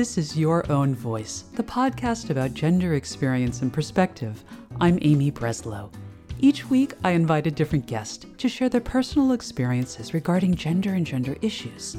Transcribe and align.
This 0.00 0.16
is 0.16 0.34
Your 0.34 0.64
Own 0.72 0.94
Voice, 0.94 1.44
the 1.56 1.62
podcast 1.62 2.30
about 2.30 2.54
gender 2.54 2.94
experience 2.94 3.60
and 3.60 3.70
perspective. 3.70 4.42
I'm 4.80 4.98
Amy 5.02 5.30
Breslow. 5.30 5.92
Each 6.38 6.70
week, 6.70 6.94
I 7.04 7.10
invite 7.10 7.46
a 7.46 7.50
different 7.50 7.84
guest 7.84 8.24
to 8.38 8.48
share 8.48 8.70
their 8.70 8.80
personal 8.80 9.32
experiences 9.32 10.14
regarding 10.14 10.54
gender 10.54 10.94
and 10.94 11.06
gender 11.06 11.36
issues. 11.42 11.98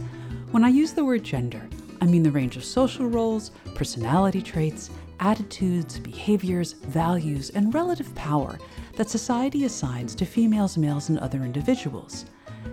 When 0.49 0.63
I 0.63 0.69
use 0.69 0.93
the 0.93 1.05
word 1.05 1.23
gender, 1.23 1.61
I 2.01 2.07
mean 2.07 2.23
the 2.23 2.31
range 2.31 2.57
of 2.57 2.63
social 2.63 3.05
roles, 3.05 3.51
personality 3.75 4.41
traits, 4.41 4.89
attitudes, 5.19 5.99
behaviors, 5.99 6.73
values, 6.73 7.51
and 7.51 7.71
relative 7.71 8.15
power 8.15 8.57
that 8.95 9.11
society 9.11 9.65
assigns 9.65 10.15
to 10.15 10.25
females, 10.25 10.75
males, 10.75 11.09
and 11.09 11.19
other 11.19 11.43
individuals. 11.43 12.25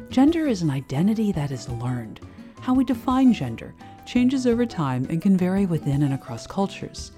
Gender 0.09 0.47
is 0.47 0.63
an 0.63 0.71
identity 0.71 1.33
that 1.33 1.51
is 1.51 1.69
learned. 1.69 2.21
How 2.63 2.73
we 2.73 2.85
define 2.85 3.35
gender 3.35 3.75
changes 4.09 4.47
over 4.47 4.65
time 4.65 5.07
and 5.11 5.21
can 5.21 5.37
vary 5.37 5.67
within 5.67 6.03
and 6.03 6.15
across 6.15 6.47
cultures. 6.47 7.13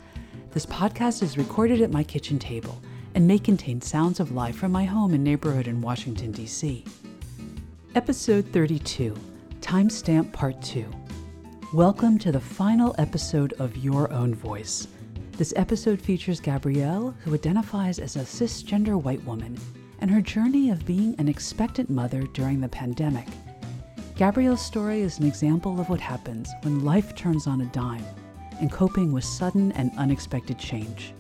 This 0.50 0.66
podcast 0.66 1.22
is 1.22 1.38
recorded 1.38 1.80
at 1.82 1.92
my 1.92 2.02
kitchen 2.02 2.36
table 2.36 2.82
and 3.14 3.28
may 3.28 3.38
contain 3.38 3.80
sounds 3.80 4.18
of 4.18 4.32
life 4.32 4.56
from 4.56 4.72
my 4.72 4.82
home 4.82 5.14
and 5.14 5.22
neighborhood 5.22 5.68
in 5.68 5.80
Washington, 5.80 6.32
D.C. 6.32 6.84
Episode 7.94 8.44
32 8.46 9.14
Timestamp 9.60 10.32
Part 10.32 10.60
2. 10.62 10.84
Welcome 11.72 12.18
to 12.18 12.32
the 12.32 12.40
final 12.40 12.96
episode 12.98 13.52
of 13.60 13.76
Your 13.76 14.12
Own 14.12 14.34
Voice. 14.34 14.88
This 15.36 15.54
episode 15.54 16.00
features 16.00 16.40
Gabrielle, 16.40 17.14
who 17.22 17.34
identifies 17.34 18.00
as 18.00 18.16
a 18.16 18.20
cisgender 18.20 19.00
white 19.00 19.22
woman, 19.22 19.56
and 20.00 20.10
her 20.10 20.20
journey 20.20 20.70
of 20.70 20.84
being 20.84 21.14
an 21.18 21.28
expectant 21.28 21.88
mother 21.88 22.24
during 22.32 22.60
the 22.60 22.68
pandemic. 22.68 23.28
Gabrielle's 24.20 24.60
story 24.60 25.00
is 25.00 25.18
an 25.18 25.26
example 25.26 25.80
of 25.80 25.88
what 25.88 25.98
happens 25.98 26.52
when 26.60 26.84
life 26.84 27.14
turns 27.14 27.46
on 27.46 27.62
a 27.62 27.72
dime 27.72 28.04
and 28.60 28.70
coping 28.70 29.12
with 29.12 29.24
sudden 29.24 29.72
and 29.72 29.90
unexpected 29.96 30.58
change. 30.58 31.14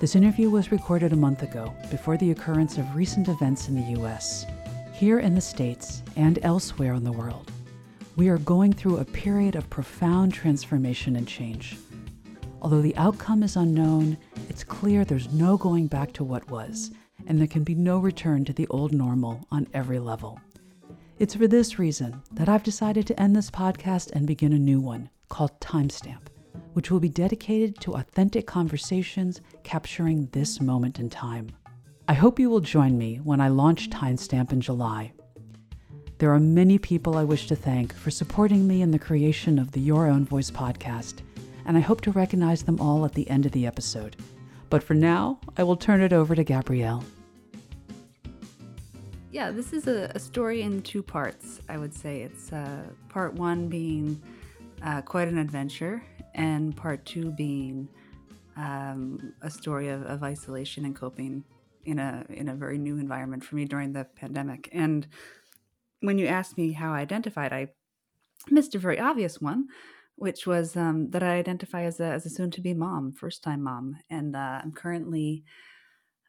This 0.00 0.16
interview 0.16 0.48
was 0.48 0.72
recorded 0.72 1.12
a 1.12 1.16
month 1.16 1.42
ago 1.42 1.74
before 1.90 2.16
the 2.16 2.30
occurrence 2.30 2.78
of 2.78 2.96
recent 2.96 3.28
events 3.28 3.68
in 3.68 3.74
the 3.74 4.00
US. 4.00 4.46
Here 4.94 5.18
in 5.18 5.34
the 5.34 5.40
States 5.42 6.02
and 6.16 6.38
elsewhere 6.40 6.94
in 6.94 7.04
the 7.04 7.12
world, 7.12 7.52
we 8.16 8.30
are 8.30 8.38
going 8.38 8.72
through 8.72 9.00
a 9.00 9.04
period 9.04 9.54
of 9.54 9.68
profound 9.68 10.32
transformation 10.32 11.16
and 11.16 11.28
change. 11.28 11.76
Although 12.62 12.80
the 12.80 12.96
outcome 12.96 13.42
is 13.42 13.56
unknown, 13.56 14.16
it's 14.48 14.64
clear 14.64 15.04
there's 15.04 15.30
no 15.30 15.58
going 15.58 15.88
back 15.88 16.14
to 16.14 16.24
what 16.24 16.50
was, 16.50 16.90
and 17.26 17.38
there 17.38 17.46
can 17.46 17.64
be 17.64 17.74
no 17.74 17.98
return 17.98 18.46
to 18.46 18.54
the 18.54 18.66
old 18.68 18.94
normal 18.94 19.46
on 19.50 19.66
every 19.74 19.98
level. 19.98 20.40
It's 21.20 21.34
for 21.34 21.46
this 21.46 21.78
reason 21.78 22.22
that 22.32 22.48
I've 22.48 22.62
decided 22.62 23.06
to 23.06 23.20
end 23.20 23.36
this 23.36 23.50
podcast 23.50 24.10
and 24.12 24.26
begin 24.26 24.54
a 24.54 24.58
new 24.58 24.80
one 24.80 25.10
called 25.28 25.60
Timestamp, 25.60 26.28
which 26.72 26.90
will 26.90 26.98
be 26.98 27.10
dedicated 27.10 27.78
to 27.82 27.96
authentic 27.96 28.46
conversations 28.46 29.42
capturing 29.62 30.30
this 30.32 30.62
moment 30.62 30.98
in 30.98 31.10
time. 31.10 31.50
I 32.08 32.14
hope 32.14 32.40
you 32.40 32.48
will 32.48 32.60
join 32.60 32.96
me 32.96 33.16
when 33.16 33.38
I 33.38 33.48
launch 33.48 33.90
Timestamp 33.90 34.50
in 34.50 34.62
July. 34.62 35.12
There 36.16 36.32
are 36.32 36.40
many 36.40 36.78
people 36.78 37.18
I 37.18 37.24
wish 37.24 37.48
to 37.48 37.54
thank 37.54 37.94
for 37.94 38.10
supporting 38.10 38.66
me 38.66 38.80
in 38.80 38.90
the 38.90 38.98
creation 38.98 39.58
of 39.58 39.72
the 39.72 39.80
Your 39.80 40.06
Own 40.06 40.24
Voice 40.24 40.50
podcast, 40.50 41.16
and 41.66 41.76
I 41.76 41.80
hope 41.80 42.00
to 42.00 42.12
recognize 42.12 42.62
them 42.62 42.80
all 42.80 43.04
at 43.04 43.12
the 43.12 43.28
end 43.28 43.44
of 43.44 43.52
the 43.52 43.66
episode. 43.66 44.16
But 44.70 44.82
for 44.82 44.94
now, 44.94 45.38
I 45.58 45.64
will 45.64 45.76
turn 45.76 46.00
it 46.00 46.14
over 46.14 46.34
to 46.34 46.44
Gabrielle. 46.44 47.04
Yeah, 49.32 49.52
this 49.52 49.72
is 49.72 49.86
a, 49.86 50.10
a, 50.12 50.18
story 50.18 50.62
in 50.62 50.82
two 50.82 51.04
parts, 51.04 51.60
I 51.68 51.78
would 51.78 51.94
say. 51.94 52.22
It's 52.22 52.52
uh, 52.52 52.82
part 53.08 53.32
one 53.34 53.68
being 53.68 54.20
uh, 54.82 55.02
quite 55.02 55.28
an 55.28 55.38
adventure, 55.38 56.02
and 56.34 56.76
part 56.76 57.04
two 57.04 57.30
being 57.30 57.88
um, 58.56 59.32
a 59.42 59.48
story 59.48 59.88
of, 59.88 60.02
of, 60.02 60.24
isolation 60.24 60.84
and 60.84 60.96
coping 60.96 61.44
in 61.84 62.00
a 62.00 62.26
in 62.28 62.48
a 62.48 62.56
very 62.56 62.76
new 62.76 62.98
environment 62.98 63.44
for 63.44 63.54
me 63.54 63.66
during 63.66 63.92
the 63.92 64.04
pandemic. 64.16 64.68
And 64.72 65.06
when 66.00 66.18
you 66.18 66.26
asked 66.26 66.58
me 66.58 66.72
how 66.72 66.92
I 66.92 66.98
identified, 66.98 67.52
I 67.52 67.68
missed 68.50 68.74
a 68.74 68.80
very 68.80 68.98
obvious 68.98 69.40
one, 69.40 69.68
which 70.16 70.44
was 70.44 70.76
um, 70.76 71.10
that 71.10 71.22
I 71.22 71.36
identify 71.36 71.82
as 71.84 72.00
a, 72.00 72.06
as 72.06 72.26
a 72.26 72.30
soon 72.30 72.50
to 72.50 72.60
be 72.60 72.74
mom, 72.74 73.12
first 73.12 73.44
time 73.44 73.62
mom, 73.62 73.96
and 74.10 74.34
uh, 74.34 74.60
I'm 74.60 74.72
currently 74.72 75.44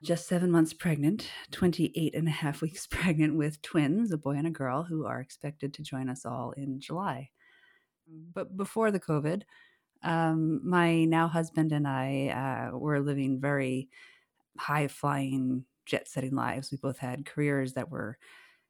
just 0.02 0.28
seven 0.28 0.52
months 0.52 0.74
pregnant, 0.74 1.30
28 1.52 2.16
and 2.16 2.28
a 2.28 2.32
half 2.32 2.62
weeks 2.62 2.88
pregnant 2.92 3.36
with 3.36 3.62
twins, 3.62 4.12
a 4.12 4.18
boy 4.18 4.32
and 4.32 4.48
a 4.48 4.52
girl, 4.52 4.84
who 4.84 5.06
are 5.06 5.22
expected 5.22 5.74
to 5.76 5.84
join 5.84 6.10
us 6.10 6.26
all 6.26 6.52
in 6.52 6.80
July. 6.80 7.30
But 8.08 8.58
before 8.58 8.92
the 8.92 9.00
COVID, 9.00 9.44
um, 10.04 10.68
my 10.68 11.06
now 11.06 11.28
husband 11.28 11.72
and 11.72 11.88
I 11.88 12.72
uh, 12.74 12.78
were 12.78 13.00
living 13.00 13.40
very 13.40 13.90
high 14.58 14.88
flying, 14.88 15.66
jet 15.86 16.08
setting 16.08 16.36
lives. 16.36 16.72
We 16.72 16.78
both 16.78 17.00
had 17.00 17.26
careers 17.26 17.74
that 17.74 17.92
were 17.92 18.18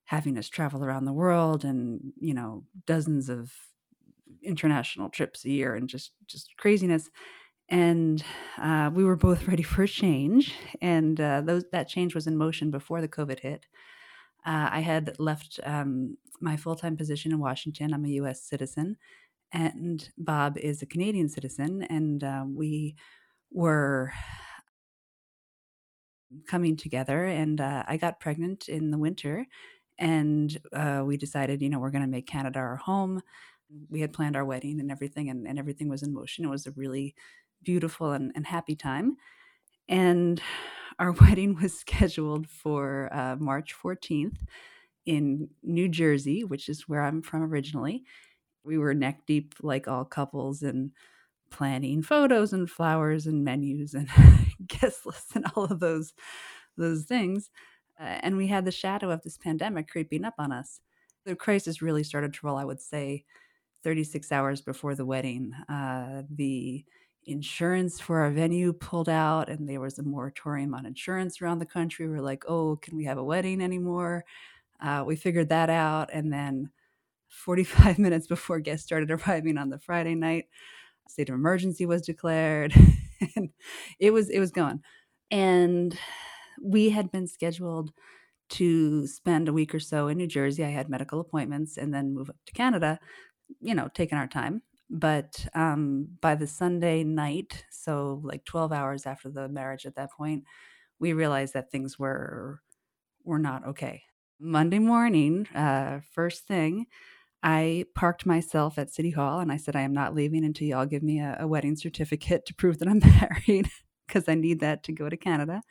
having 0.06 0.38
us 0.38 0.50
travel 0.50 0.84
around 0.84 1.06
the 1.06 1.14
world 1.14 1.66
and, 1.66 2.14
you 2.20 2.34
know, 2.34 2.66
dozens 2.86 3.30
of 3.30 3.54
international 4.44 5.10
trips 5.10 5.46
a 5.46 5.50
year 5.50 5.76
and 5.76 5.90
just 5.90 6.14
just 6.26 6.56
craziness 6.58 7.10
and 7.72 8.24
uh, 8.58 8.92
we 8.94 9.04
were 9.04 9.16
both 9.16 9.48
ready 9.48 9.64
for 9.64 9.84
a 9.84 9.88
change 9.88 10.54
and 10.82 11.20
uh, 11.20 11.42
those 11.42 11.64
that 11.72 11.88
change 11.88 12.14
was 12.14 12.28
in 12.28 12.38
motion 12.38 12.70
before 12.70 13.02
the 13.02 13.08
covid 13.08 13.40
hit. 13.40 13.66
Uh, 14.46 14.70
i 14.72 14.82
had 14.82 15.16
left 15.20 15.60
um, 15.64 16.18
my 16.42 16.58
full-time 16.58 16.98
position 16.98 17.32
in 17.32 17.40
washington. 17.40 17.94
I'm 17.94 18.06
a 18.06 18.10
us 18.10 18.44
citizen 18.44 18.98
and 19.54 20.10
bob 20.18 20.58
is 20.58 20.82
a 20.82 20.86
canadian 20.86 21.30
citizen 21.30 21.84
and 21.84 22.24
uh, 22.24 22.44
we 22.48 22.96
were 23.52 24.12
coming 26.48 26.78
together 26.78 27.26
and 27.26 27.60
uh, 27.62 27.84
i 27.88 27.98
got 27.98 28.20
pregnant 28.20 28.70
in 28.70 28.92
the 28.92 28.98
winter 28.98 29.46
and 30.00 30.58
uh, 30.74 31.04
we 31.06 31.18
decided 31.18 31.62
you 31.62 31.70
know 31.70 31.80
we're 31.80 31.92
going 31.92 32.04
to 32.04 32.08
make 32.08 32.28
canada 32.28 32.60
our 32.60 32.78
home. 32.78 33.22
We 33.90 34.02
had 34.02 34.14
planned 34.14 34.36
our 34.36 34.44
wedding 34.46 34.82
and 34.82 34.92
everything 34.92 35.30
and, 35.30 35.48
and 35.48 35.58
everything 35.58 35.88
was 35.90 36.04
in 36.04 36.14
motion. 36.14 36.44
It 36.44 36.50
was 36.50 36.68
a 36.68 36.72
really 36.72 37.16
beautiful 37.64 38.12
and, 38.12 38.32
and 38.36 38.46
happy 38.46 38.76
time. 38.76 39.18
And 39.88 40.42
our 41.00 41.12
wedding 41.22 41.56
was 41.62 41.78
scheduled 41.78 42.48
for 42.48 43.10
uh, 43.12 43.36
March 43.38 43.76
14th 43.76 44.38
in 45.06 45.50
New 45.64 45.90
Jersey, 45.90 46.44
which 46.44 46.70
is 46.70 46.88
where 46.88 47.02
I'm 47.02 47.22
from 47.22 47.44
originally. 47.44 48.04
We 48.64 48.78
were 48.78 48.94
neck 48.94 49.26
deep, 49.26 49.56
like 49.62 49.88
all 49.88 50.06
couples, 50.06 50.62
in 50.62 50.92
planning 51.52 52.02
photos 52.02 52.54
and 52.54 52.70
flowers 52.70 53.28
and 53.28 53.44
menus 53.44 53.94
and 53.94 54.10
guest 54.68 55.06
lists 55.06 55.36
and 55.36 55.46
all 55.56 55.66
of 55.66 55.80
those 55.80 56.14
those 56.78 57.04
things. 57.06 57.50
Uh, 58.00 58.20
and 58.24 58.38
we 58.38 58.48
had 58.48 58.66
the 58.66 58.72
shadow 58.72 59.12
of 59.12 59.22
this 59.22 59.38
pandemic 59.38 59.88
creeping 59.88 60.26
up 60.26 60.36
on 60.40 60.52
us. 60.52 60.80
The 61.26 61.36
crisis 61.36 61.82
really 61.82 62.04
started 62.04 62.34
to 62.34 62.40
roll, 62.48 62.58
I 62.58 62.66
would 62.66 62.82
say, 62.82 63.26
36 63.84 64.32
hours 64.32 64.62
before 64.62 64.96
the 64.96 65.06
wedding. 65.06 65.54
Uh, 65.70 66.24
the 66.30 66.86
insurance 67.26 68.00
for 68.00 68.20
our 68.20 68.32
venue 68.32 68.74
pulled 68.74 69.10
out 69.10 69.50
and 69.50 69.70
there 69.70 69.80
was 69.80 70.00
a 70.00 70.04
moratorium 70.04 70.74
on 70.74 70.86
insurance 70.86 71.42
around 71.42 71.60
the 71.60 71.66
country. 71.66 72.08
We 72.08 72.16
are 72.16 72.22
like, 72.22 72.44
oh, 72.48 72.78
can 72.78 72.98
we 72.98 73.06
have 73.06 73.18
a 73.18 73.24
wedding 73.24 73.62
anymore? 73.62 74.26
Uh, 74.82 75.04
we 75.06 75.16
figured 75.16 75.50
that 75.50 75.70
out. 75.70 76.10
And 76.12 76.34
then 76.34 76.72
45 77.30 78.00
minutes 78.00 78.28
before 78.28 78.60
guests 78.60 78.86
started 78.86 79.12
arriving 79.12 79.58
on 79.58 79.70
the 79.70 79.80
Friday 79.80 80.16
night, 80.16 80.48
state 81.08 81.30
of 81.30 81.36
emergency 81.36 81.86
was 81.86 82.02
declared. 82.02 82.74
and 83.36 83.50
it 84.00 84.12
was 84.12 84.30
it 84.30 84.40
was 84.40 84.52
going. 84.52 84.82
And 85.30 85.98
we 86.62 86.90
had 86.90 87.12
been 87.12 87.28
scheduled 87.28 87.92
to 88.50 89.08
spend 89.08 89.48
a 89.48 89.54
week 89.54 89.74
or 89.74 89.80
so 89.80 90.08
in 90.08 90.18
New 90.18 90.28
Jersey. 90.28 90.64
I 90.64 90.70
had 90.70 90.90
medical 90.90 91.20
appointments 91.22 91.78
and 91.78 91.94
then 91.94 92.14
move 92.14 92.30
up 92.30 92.36
to 92.46 92.54
Canada, 92.54 93.00
you 93.62 93.74
know, 93.74 93.90
taking 93.94 94.18
our 94.18 94.28
time. 94.28 94.62
But 94.92 95.48
um, 95.56 96.10
by 96.22 96.36
the 96.36 96.48
Sunday 96.48 97.06
night, 97.06 97.66
so 97.72 98.22
like 98.26 98.46
12 98.46 98.74
hours 98.74 99.06
after 99.08 99.30
the 99.32 99.50
marriage 99.50 99.86
at 99.86 99.96
that 99.96 100.12
point, 100.12 100.44
we 101.00 101.14
realized 101.14 101.54
that 101.56 101.72
things 101.72 102.00
were 102.00 102.62
were 103.24 103.40
not 103.40 103.66
okay. 103.68 104.04
Monday 104.40 104.80
morning, 104.80 105.48
uh, 105.56 106.02
first 106.14 106.48
thing, 106.48 106.88
I 107.44 107.86
parked 107.96 108.26
myself 108.26 108.78
at 108.80 108.92
City 108.94 109.12
Hall 109.12 109.40
and 109.40 109.52
I 109.52 109.58
said, 109.58 109.76
I 109.76 109.82
am 109.82 109.94
not 109.94 110.16
leaving 110.16 110.46
until 110.46 110.68
y'all 110.68 110.86
give 110.88 111.04
me 111.04 111.20
a, 111.20 111.38
a 111.42 111.48
wedding 111.48 111.76
certificate 111.76 112.46
to 112.48 112.56
prove 112.56 112.80
that 112.80 112.88
I'm 112.90 113.00
married 113.48 113.70
because 114.08 114.30
I 114.30 114.36
need 114.36 114.62
that 114.62 114.84
to 114.86 114.94
go 114.94 115.10
to 115.10 115.18
Canada. 115.18 115.62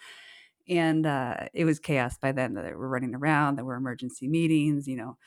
And 0.69 1.07
uh, 1.07 1.49
it 1.55 1.65
was 1.65 1.79
chaos 1.81 2.19
by 2.19 2.33
then. 2.33 2.55
That 2.55 2.77
were 2.77 2.89
running 2.89 3.15
around. 3.15 3.57
There 3.57 3.65
were 3.65 3.75
emergency 3.77 4.29
meetings. 4.29 4.87
You 4.87 4.97
know, 4.97 5.19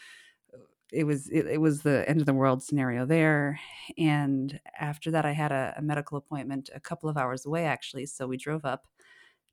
it 0.94 1.06
was 1.06 1.28
it, 1.30 1.48
it, 1.48 1.60
was 1.60 1.82
the 1.82 2.08
end 2.08 2.20
of 2.20 2.26
the 2.26 2.34
world 2.34 2.62
scenario 2.62 3.06
there 3.06 3.60
and 3.98 4.60
after 4.80 5.12
that 5.12 5.26
i 5.26 5.32
had 5.32 5.52
a, 5.52 5.74
a, 5.78 5.82
medical 5.82 6.18
appointment 6.18 6.70
a 6.74 6.80
couple 6.80 7.10
of 7.10 7.18
hours 7.18 7.46
away 7.46 7.66
actually 7.66 8.06
so 8.06 8.28
we 8.28 8.38
drove 8.38 8.64
up 8.64 8.86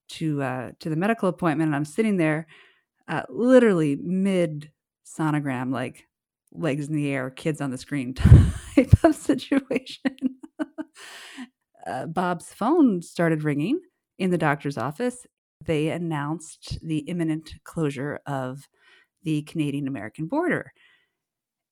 to 0.08 0.42
uh, 0.42 0.70
to 0.80 0.90
the 0.90 0.96
medical 0.96 1.28
appointment 1.28 1.68
and 1.68 1.76
i'm 1.76 1.84
sitting 1.84 2.16
there 2.16 2.46
uh, 3.08 3.22
literally 3.28 3.96
mid 3.96 4.70
sonogram 5.06 5.72
like 5.72 6.06
legs 6.52 6.88
in 6.88 6.94
the 6.94 7.10
air 7.10 7.30
kids 7.30 7.60
on 7.60 7.70
the 7.70 7.78
screen 7.78 8.14
type 8.74 9.04
of 9.04 9.14
situation 9.14 10.38
uh, 11.86 12.06
Bob's 12.06 12.52
phone 12.52 13.02
started 13.02 13.44
ringing 13.44 13.80
in 14.18 14.30
the 14.30 14.38
doctor's 14.38 14.76
office. 14.78 15.26
They 15.64 15.88
announced 15.88 16.78
the 16.82 16.98
imminent 16.98 17.54
closure 17.64 18.20
of 18.26 18.68
the 19.22 19.42
Canadian 19.42 19.88
American 19.88 20.26
border. 20.26 20.72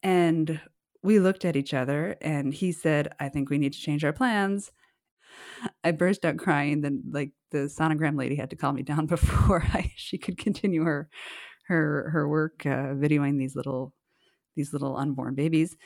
And 0.03 0.61
we 1.03 1.19
looked 1.19 1.45
at 1.45 1.57
each 1.57 1.75
other 1.75 2.17
and 2.21 2.53
he 2.53 2.73
said, 2.73 3.13
I 3.21 3.29
think 3.29 3.51
we 3.51 3.59
need 3.59 3.73
to 3.73 3.81
change 3.81 4.05
our 4.05 4.13
plans. 4.13 4.73
I 5.85 5.93
burst 5.93 6.25
out 6.25 6.37
crying. 6.39 6.81
Then, 6.81 7.03
like 7.11 7.33
the 7.51 7.69
sonogram 7.69 8.19
lady 8.19 8.37
had 8.37 8.51
to 8.51 8.57
calm 8.57 8.75
me 8.77 8.83
down 8.83 9.07
before 9.17 9.63
I, 9.63 9.93
she 9.97 10.19
could 10.19 10.39
continue 10.39 10.85
her 10.85 11.09
her 11.67 12.11
her 12.11 12.29
work 12.29 12.65
uh, 12.65 12.95
videoing 12.95 13.39
these 13.39 13.55
little 13.55 13.93
these 14.57 14.73
little 14.73 14.97
unborn 14.97 15.35
babies. 15.35 15.77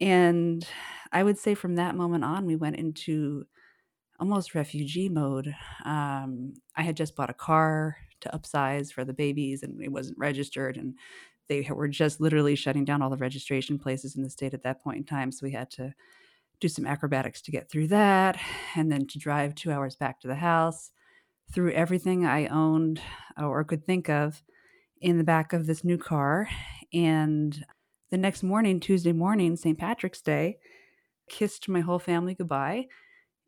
And 0.00 0.66
I 1.12 1.22
would 1.22 1.38
say 1.38 1.54
from 1.54 1.76
that 1.76 1.94
moment 1.94 2.24
on, 2.24 2.46
we 2.46 2.56
went 2.56 2.76
into 2.76 3.44
almost 4.18 4.54
refugee 4.54 5.08
mode. 5.08 5.54
Um, 5.84 6.54
I 6.76 6.82
had 6.82 6.96
just 6.96 7.16
bought 7.16 7.30
a 7.30 7.34
car 7.34 7.96
to 8.20 8.28
upsize 8.30 8.92
for 8.92 9.04
the 9.04 9.14
babies, 9.14 9.62
and 9.62 9.82
it 9.82 9.92
wasn't 9.92 10.18
registered, 10.18 10.76
and 10.76 10.94
they 11.50 11.68
were 11.68 11.88
just 11.88 12.20
literally 12.20 12.54
shutting 12.54 12.84
down 12.84 13.02
all 13.02 13.10
the 13.10 13.16
registration 13.16 13.76
places 13.76 14.14
in 14.14 14.22
the 14.22 14.30
state 14.30 14.54
at 14.54 14.62
that 14.62 14.80
point 14.82 14.98
in 14.98 15.04
time. 15.04 15.32
So 15.32 15.44
we 15.44 15.50
had 15.50 15.68
to 15.72 15.92
do 16.60 16.68
some 16.68 16.86
acrobatics 16.86 17.42
to 17.42 17.50
get 17.50 17.68
threw 17.68 17.88
that, 17.88 18.38
and 18.76 18.90
then 18.90 19.06
to 19.08 19.18
drive 19.18 19.54
two 19.56 19.72
hours 19.72 19.96
back 19.96 20.20
to 20.20 20.28
the 20.28 20.36
house 20.36 20.92
through 21.52 21.72
everything 21.72 22.24
I 22.24 22.46
owned 22.46 23.00
uh, 23.38 23.46
or 23.46 23.64
could 23.64 23.84
think 23.84 24.08
of 24.08 24.42
in 25.00 25.18
the 25.18 25.24
back 25.24 25.52
of 25.52 25.66
this 25.66 25.82
new 25.82 25.98
car. 25.98 26.48
And 26.92 27.64
the 28.12 28.18
next 28.18 28.44
morning, 28.44 28.78
Tuesday 28.78 29.12
morning, 29.12 29.56
St. 29.56 29.76
Patrick's 29.76 30.22
Day, 30.22 30.58
kissed 31.28 31.68
my 31.68 31.80
whole 31.80 31.98
family 31.98 32.34
goodbye. 32.34 32.86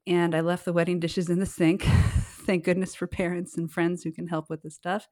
And 0.08 0.34
I 0.34 0.40
left 0.40 0.64
the 0.64 0.72
wedding 0.72 0.98
dishes 0.98 1.30
in 1.30 1.38
the 1.38 1.46
sink. 1.46 1.84
Thank 2.46 2.64
goodness 2.64 2.96
for 2.96 3.06
parents 3.06 3.56
and 3.56 3.70
friends 3.70 4.02
who 4.02 4.10
can 4.10 4.26
help 4.26 4.50
with 4.50 4.62
this 4.62 4.74
stuff. 4.74 5.06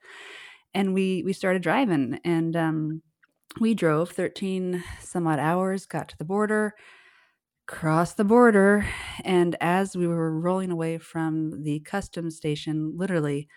And 0.74 0.94
we 0.94 1.22
we 1.24 1.32
started 1.32 1.62
driving, 1.62 2.20
and 2.24 2.54
um, 2.56 3.02
we 3.60 3.74
drove 3.74 4.10
13 4.10 4.84
some 5.00 5.26
odd 5.26 5.38
hours, 5.40 5.86
got 5.86 6.08
to 6.10 6.18
the 6.18 6.24
border, 6.24 6.74
crossed 7.66 8.16
the 8.16 8.24
border, 8.24 8.86
and 9.24 9.56
as 9.60 9.96
we 9.96 10.06
were 10.06 10.38
rolling 10.40 10.70
away 10.70 10.98
from 10.98 11.62
the 11.62 11.80
customs 11.80 12.36
station, 12.36 12.96
literally, 12.96 13.48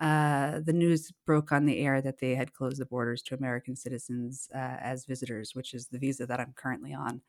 uh, 0.00 0.60
the 0.64 0.72
news 0.74 1.12
broke 1.26 1.52
on 1.52 1.66
the 1.66 1.80
air 1.80 2.02
that 2.02 2.18
they 2.20 2.34
had 2.36 2.52
closed 2.54 2.80
the 2.80 2.86
borders 2.86 3.22
to 3.24 3.34
American 3.36 3.76
citizens 3.76 4.48
uh, 4.54 4.58
as 4.58 5.06
visitors, 5.06 5.54
which 5.54 5.74
is 5.74 5.88
the 5.88 5.98
visa 5.98 6.26
that 6.26 6.40
I'm 6.40 6.54
currently 6.54 6.94
on 6.94 7.22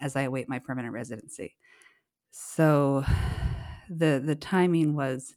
as 0.00 0.16
I 0.16 0.22
await 0.22 0.48
my 0.48 0.58
permanent 0.60 0.94
residency. 0.94 1.56
So 2.30 3.04
the 3.90 4.22
the 4.24 4.36
timing 4.36 4.94
was 4.94 5.34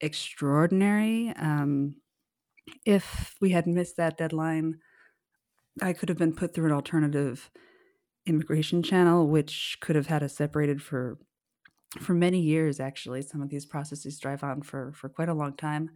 extraordinary. 0.00 1.30
Um, 1.30 1.96
if 2.84 3.34
we 3.40 3.50
had 3.50 3.66
missed 3.66 3.96
that 3.96 4.18
deadline, 4.18 4.78
I 5.80 5.92
could 5.92 6.08
have 6.08 6.18
been 6.18 6.34
put 6.34 6.54
through 6.54 6.66
an 6.66 6.72
alternative 6.72 7.50
immigration 8.26 8.82
channel, 8.82 9.26
which 9.26 9.78
could 9.80 9.96
have 9.96 10.06
had 10.06 10.22
us 10.22 10.36
separated 10.36 10.82
for 10.82 11.18
for 12.00 12.14
many 12.14 12.40
years. 12.40 12.80
Actually, 12.80 13.22
some 13.22 13.42
of 13.42 13.48
these 13.50 13.66
processes 13.66 14.18
drive 14.18 14.44
on 14.44 14.62
for 14.62 14.92
for 14.92 15.08
quite 15.08 15.28
a 15.28 15.34
long 15.34 15.54
time. 15.56 15.90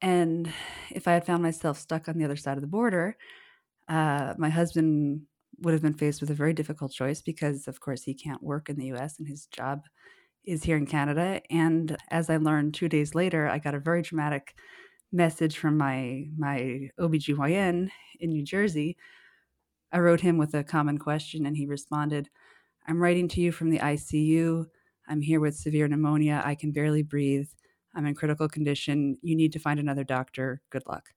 And 0.00 0.52
if 0.90 1.08
I 1.08 1.12
had 1.12 1.26
found 1.26 1.42
myself 1.42 1.78
stuck 1.78 2.08
on 2.08 2.18
the 2.18 2.24
other 2.24 2.36
side 2.36 2.56
of 2.56 2.60
the 2.60 2.68
border, 2.68 3.16
uh, 3.88 4.34
my 4.38 4.48
husband 4.48 5.22
would 5.60 5.72
have 5.72 5.82
been 5.82 5.94
faced 5.94 6.20
with 6.20 6.30
a 6.30 6.34
very 6.34 6.52
difficult 6.52 6.92
choice 6.92 7.20
because, 7.20 7.66
of 7.66 7.80
course, 7.80 8.04
he 8.04 8.14
can't 8.14 8.42
work 8.42 8.68
in 8.68 8.76
the 8.76 8.86
U.S. 8.86 9.18
and 9.18 9.26
his 9.26 9.46
job 9.46 9.82
is 10.44 10.62
here 10.62 10.76
in 10.76 10.86
Canada. 10.86 11.40
And 11.50 11.96
as 12.10 12.30
I 12.30 12.36
learned 12.36 12.74
two 12.74 12.88
days 12.88 13.14
later, 13.14 13.48
I 13.48 13.58
got 13.58 13.74
a 13.74 13.80
very 13.80 14.02
dramatic 14.02 14.54
message 15.12 15.58
from 15.58 15.76
my 15.76 16.28
my 16.36 16.90
OBGYN 16.98 17.90
in 18.20 18.30
New 18.30 18.42
Jersey. 18.44 18.96
I 19.92 20.00
wrote 20.00 20.20
him 20.20 20.36
with 20.38 20.54
a 20.54 20.64
common 20.64 20.98
question 20.98 21.46
and 21.46 21.56
he 21.56 21.66
responded, 21.66 22.28
I'm 22.86 23.00
writing 23.00 23.28
to 23.28 23.40
you 23.40 23.52
from 23.52 23.70
the 23.70 23.78
ICU. 23.78 24.66
I'm 25.08 25.22
here 25.22 25.40
with 25.40 25.56
severe 25.56 25.88
pneumonia. 25.88 26.42
I 26.44 26.54
can 26.54 26.72
barely 26.72 27.02
breathe. 27.02 27.48
I'm 27.94 28.06
in 28.06 28.14
critical 28.14 28.48
condition. 28.48 29.16
You 29.22 29.34
need 29.34 29.52
to 29.54 29.58
find 29.58 29.80
another 29.80 30.04
doctor. 30.04 30.60
Good 30.70 30.86
luck. 30.86 31.08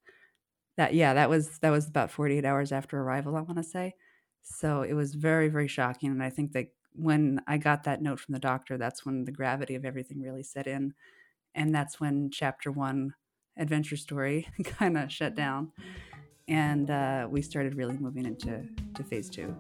That 0.78 0.94
yeah, 0.94 1.14
that 1.14 1.30
was 1.30 1.60
that 1.60 1.72
was 1.72 1.88
about 1.88 2.12
48 2.12 2.46
hours 2.46 2.72
after 2.72 3.00
arrival, 3.00 3.36
I 3.36 3.42
want 3.42 3.58
to 3.58 3.64
say. 3.64 3.96
So 4.44 4.84
it 4.84 4.94
was 4.94 5.16
very 5.16 5.50
very 5.50 5.68
shocking 5.68 6.12
and 6.12 6.24
I 6.24 6.30
think 6.30 6.54
that 6.54 6.68
when 6.94 7.42
I 7.48 7.58
got 7.58 7.84
that 7.84 8.02
note 8.02 8.20
from 8.20 8.34
the 8.34 8.40
doctor, 8.40 8.78
that's 8.78 9.06
when 9.06 9.26
the 9.26 9.32
gravity 9.32 9.76
of 9.76 9.86
everything 9.86 10.22
really 10.22 10.44
set 10.44 10.68
in. 10.68 10.94
And 11.56 11.74
that's 11.74 12.00
when 12.00 12.30
chapter 12.32 12.72
1 12.72 13.14
adventure 13.58 13.98
story 13.98 14.48
kind 14.64 14.98
of 14.98 15.12
shut 15.12 15.36
down. 15.36 15.72
And 16.48 16.90
uh, 16.90 17.28
we 17.30 17.42
started 17.42 17.76
really 17.76 17.98
moving 17.98 18.26
into 18.26 18.64
to 18.96 19.04
phase 19.04 19.30
two. 19.30 19.56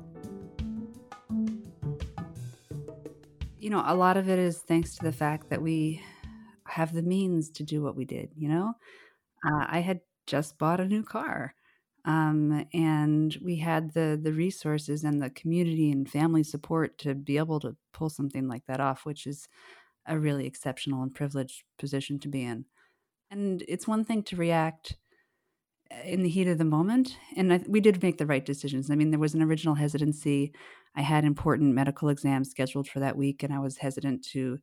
You 3.59 3.69
know 3.69 3.83
a 3.85 3.95
lot 3.95 4.17
of 4.17 4.27
it 4.27 4.39
is 4.39 4.57
thanks 4.59 4.95
to 4.95 5.03
the 5.03 5.11
fact 5.11 5.49
that 5.49 5.61
we 5.61 6.01
have 6.65 6.93
the 6.93 7.03
means 7.03 7.49
to 7.49 7.63
do 7.63 7.81
what 7.83 7.95
we 7.95 8.05
did 8.05 8.29
you 8.35 8.49
know? 8.49 8.73
Uh, 9.45 9.65
i 9.67 9.79
had 9.79 9.99
just 10.25 10.57
bought 10.57 10.79
a 10.79 10.88
new 10.88 11.03
car 11.03 11.53
um, 12.05 12.65
and 12.73 13.38
we 13.43 13.57
had 13.57 13.93
the 13.93 14.19
the 14.21 14.33
resources 14.33 15.03
and 15.03 15.21
the 15.21 15.29
community 15.29 15.91
and 15.91 16.09
family 16.09 16.43
support 16.43 16.97
to 16.97 17.13
be 17.13 17.38
able 17.38 17.59
to 17.59 17.75
pull 17.93 18.09
something 18.09 18.47
like 18.47 18.65
that 18.65 18.79
off 18.79 19.05
which 19.05 19.27
is 19.27 19.47
a 20.07 20.17
really 20.17 20.47
exceptional 20.47 21.03
and 21.03 21.13
privileged 21.13 21.63
position 21.77 22.19
to 22.19 22.27
be 22.27 22.43
in 22.43 22.65
and 23.31 23.63
it's 23.67 23.87
one 23.87 24.03
thing 24.03 24.23
to 24.23 24.35
react 24.35 24.97
uh, 25.91 26.03
in 26.03 26.21
the 26.21 26.29
heat 26.29 26.47
of 26.47 26.57
the 26.57 26.65
moment. 26.65 27.17
And 27.35 27.53
I, 27.53 27.63
we 27.67 27.79
did 27.79 28.03
make 28.03 28.17
the 28.17 28.25
right 28.25 28.45
decisions. 28.45 28.91
I 28.91 28.95
mean, 28.95 29.09
there 29.09 29.19
was 29.19 29.33
an 29.33 29.41
original 29.41 29.75
hesitancy. 29.75 30.53
I 30.95 31.01
had 31.01 31.23
important 31.23 31.73
medical 31.73 32.09
exams 32.09 32.51
scheduled 32.51 32.87
for 32.87 32.99
that 32.99 33.17
week, 33.17 33.41
and 33.41 33.53
I 33.53 33.59
was 33.59 33.77
hesitant 33.77 34.25
to, 34.31 34.59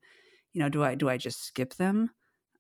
you 0.53 0.61
know, 0.61 0.69
do 0.69 0.85
I 0.85 0.95
do 0.95 1.09
I 1.09 1.17
just 1.17 1.45
skip 1.45 1.75
them? 1.75 2.11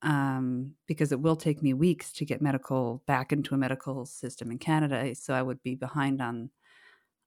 Um, 0.02 0.74
because 0.86 1.10
it 1.12 1.20
will 1.20 1.36
take 1.36 1.62
me 1.62 1.74
weeks 1.74 2.12
to 2.14 2.24
get 2.24 2.40
medical 2.40 3.02
back 3.06 3.32
into 3.32 3.54
a 3.54 3.58
medical 3.58 4.06
system 4.06 4.50
in 4.50 4.58
Canada, 4.58 5.14
so 5.14 5.34
I 5.34 5.42
would 5.42 5.62
be 5.62 5.74
behind 5.74 6.22
on 6.22 6.50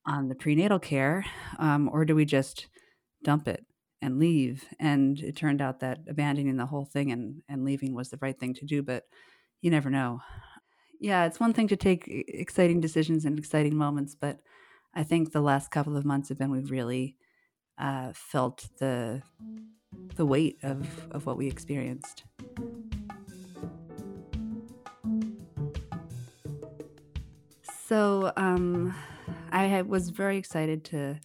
on 0.06 0.30
the 0.30 0.36
prenatal 0.36 0.80
care, 0.80 1.24
um, 1.60 1.88
or 1.94 2.06
do 2.06 2.16
we 2.16 2.26
just 2.26 2.68
dump 3.24 3.48
it? 3.48 3.64
And 4.02 4.20
leave. 4.20 4.66
And 4.80 5.20
it 5.20 5.36
turned 5.36 5.62
out 5.62 5.80
that 5.82 6.00
abandoning 6.08 6.58
the 6.58 6.66
whole 6.66 6.86
thing 6.86 7.12
and, 7.12 7.42
and 7.48 7.64
leaving 7.64 7.94
was 7.94 8.10
the 8.10 8.20
right 8.22 8.38
thing 8.38 8.54
to 8.56 8.66
do, 8.66 8.82
but 8.82 9.04
you 9.62 9.70
never 9.70 9.90
know. 9.90 10.22
Yeah, 11.00 11.26
it's 11.26 11.40
one 11.40 11.54
thing 11.54 11.68
to 11.70 11.76
take 11.76 12.04
exciting 12.08 12.80
decisions 12.80 13.26
and 13.26 13.38
exciting 13.38 13.76
moments, 13.76 14.16
but 14.16 14.40
I 14.94 15.04
think 15.04 15.32
the 15.32 15.42
last 15.42 15.72
couple 15.72 15.96
of 15.98 16.06
months 16.06 16.30
have 16.30 16.38
been 16.38 16.52
we've 16.52 16.72
really 16.72 17.18
uh, 17.78 18.12
felt 18.14 18.70
the 18.80 19.24
the 20.16 20.26
weight 20.26 20.58
of, 20.64 21.08
of 21.12 21.26
what 21.26 21.38
we 21.38 21.48
experienced. 21.48 22.24
So 27.64 28.32
um, 28.38 28.96
I 29.52 29.82
was 29.82 30.10
very 30.10 30.38
excited 30.38 30.86
to 30.86 31.20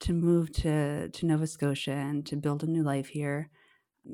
to 0.00 0.12
move 0.12 0.52
to 0.52 1.08
to 1.08 1.26
Nova 1.26 1.46
Scotia 1.46 1.92
and 1.92 2.24
to 2.26 2.36
build 2.36 2.62
a 2.62 2.66
new 2.66 2.82
life 2.82 3.08
here 3.08 3.50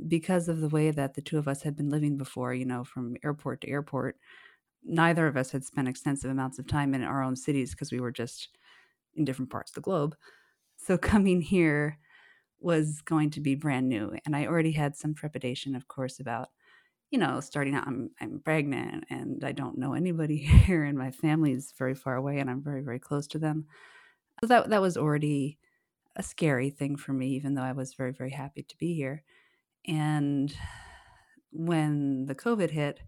because 0.08 0.48
of 0.48 0.60
the 0.60 0.68
way 0.68 0.90
that 0.90 1.14
the 1.14 1.22
two 1.22 1.38
of 1.38 1.48
us 1.48 1.62
had 1.62 1.76
been 1.76 1.90
living 1.90 2.16
before, 2.16 2.54
you 2.54 2.64
know, 2.64 2.84
from 2.84 3.16
airport 3.24 3.60
to 3.62 3.68
airport. 3.68 4.16
Neither 4.82 5.26
of 5.26 5.36
us 5.36 5.50
had 5.50 5.64
spent 5.64 5.88
extensive 5.88 6.30
amounts 6.30 6.58
of 6.58 6.66
time 6.66 6.94
in 6.94 7.02
our 7.02 7.22
own 7.22 7.36
cities 7.36 7.70
because 7.70 7.92
we 7.92 8.00
were 8.00 8.12
just 8.12 8.58
in 9.14 9.24
different 9.24 9.50
parts 9.50 9.70
of 9.70 9.76
the 9.76 9.80
globe. 9.80 10.16
So 10.76 10.98
coming 10.98 11.40
here 11.40 11.98
was 12.60 13.02
going 13.02 13.30
to 13.30 13.40
be 13.40 13.54
brand 13.54 13.88
new. 13.88 14.12
And 14.24 14.34
I 14.34 14.46
already 14.46 14.72
had 14.72 14.96
some 14.96 15.14
trepidation, 15.14 15.74
of 15.74 15.86
course, 15.88 16.18
about, 16.18 16.48
you 17.10 17.18
know, 17.18 17.40
starting 17.40 17.74
out, 17.74 17.86
I'm, 17.86 18.10
I'm 18.20 18.40
pregnant 18.44 19.04
and 19.10 19.44
I 19.44 19.52
don't 19.52 19.78
know 19.78 19.92
anybody 19.92 20.36
here, 20.66 20.84
and 20.84 20.98
my 20.98 21.10
family 21.10 21.52
is 21.52 21.72
very 21.78 21.94
far 21.94 22.16
away 22.16 22.38
and 22.38 22.50
I'm 22.50 22.62
very, 22.62 22.82
very 22.82 22.98
close 22.98 23.26
to 23.28 23.38
them. 23.38 23.66
So 24.40 24.48
that, 24.48 24.70
that 24.70 24.82
was 24.82 24.96
already 24.96 25.58
a 26.16 26.22
scary 26.22 26.70
thing 26.70 26.96
for 26.96 27.12
me, 27.12 27.28
even 27.28 27.54
though 27.54 27.62
I 27.62 27.72
was 27.72 27.94
very, 27.94 28.12
very 28.12 28.30
happy 28.30 28.62
to 28.62 28.76
be 28.76 28.94
here. 28.94 29.22
And 29.86 30.54
when 31.50 32.26
the 32.26 32.34
COVID 32.34 32.70
hit, 32.70 33.00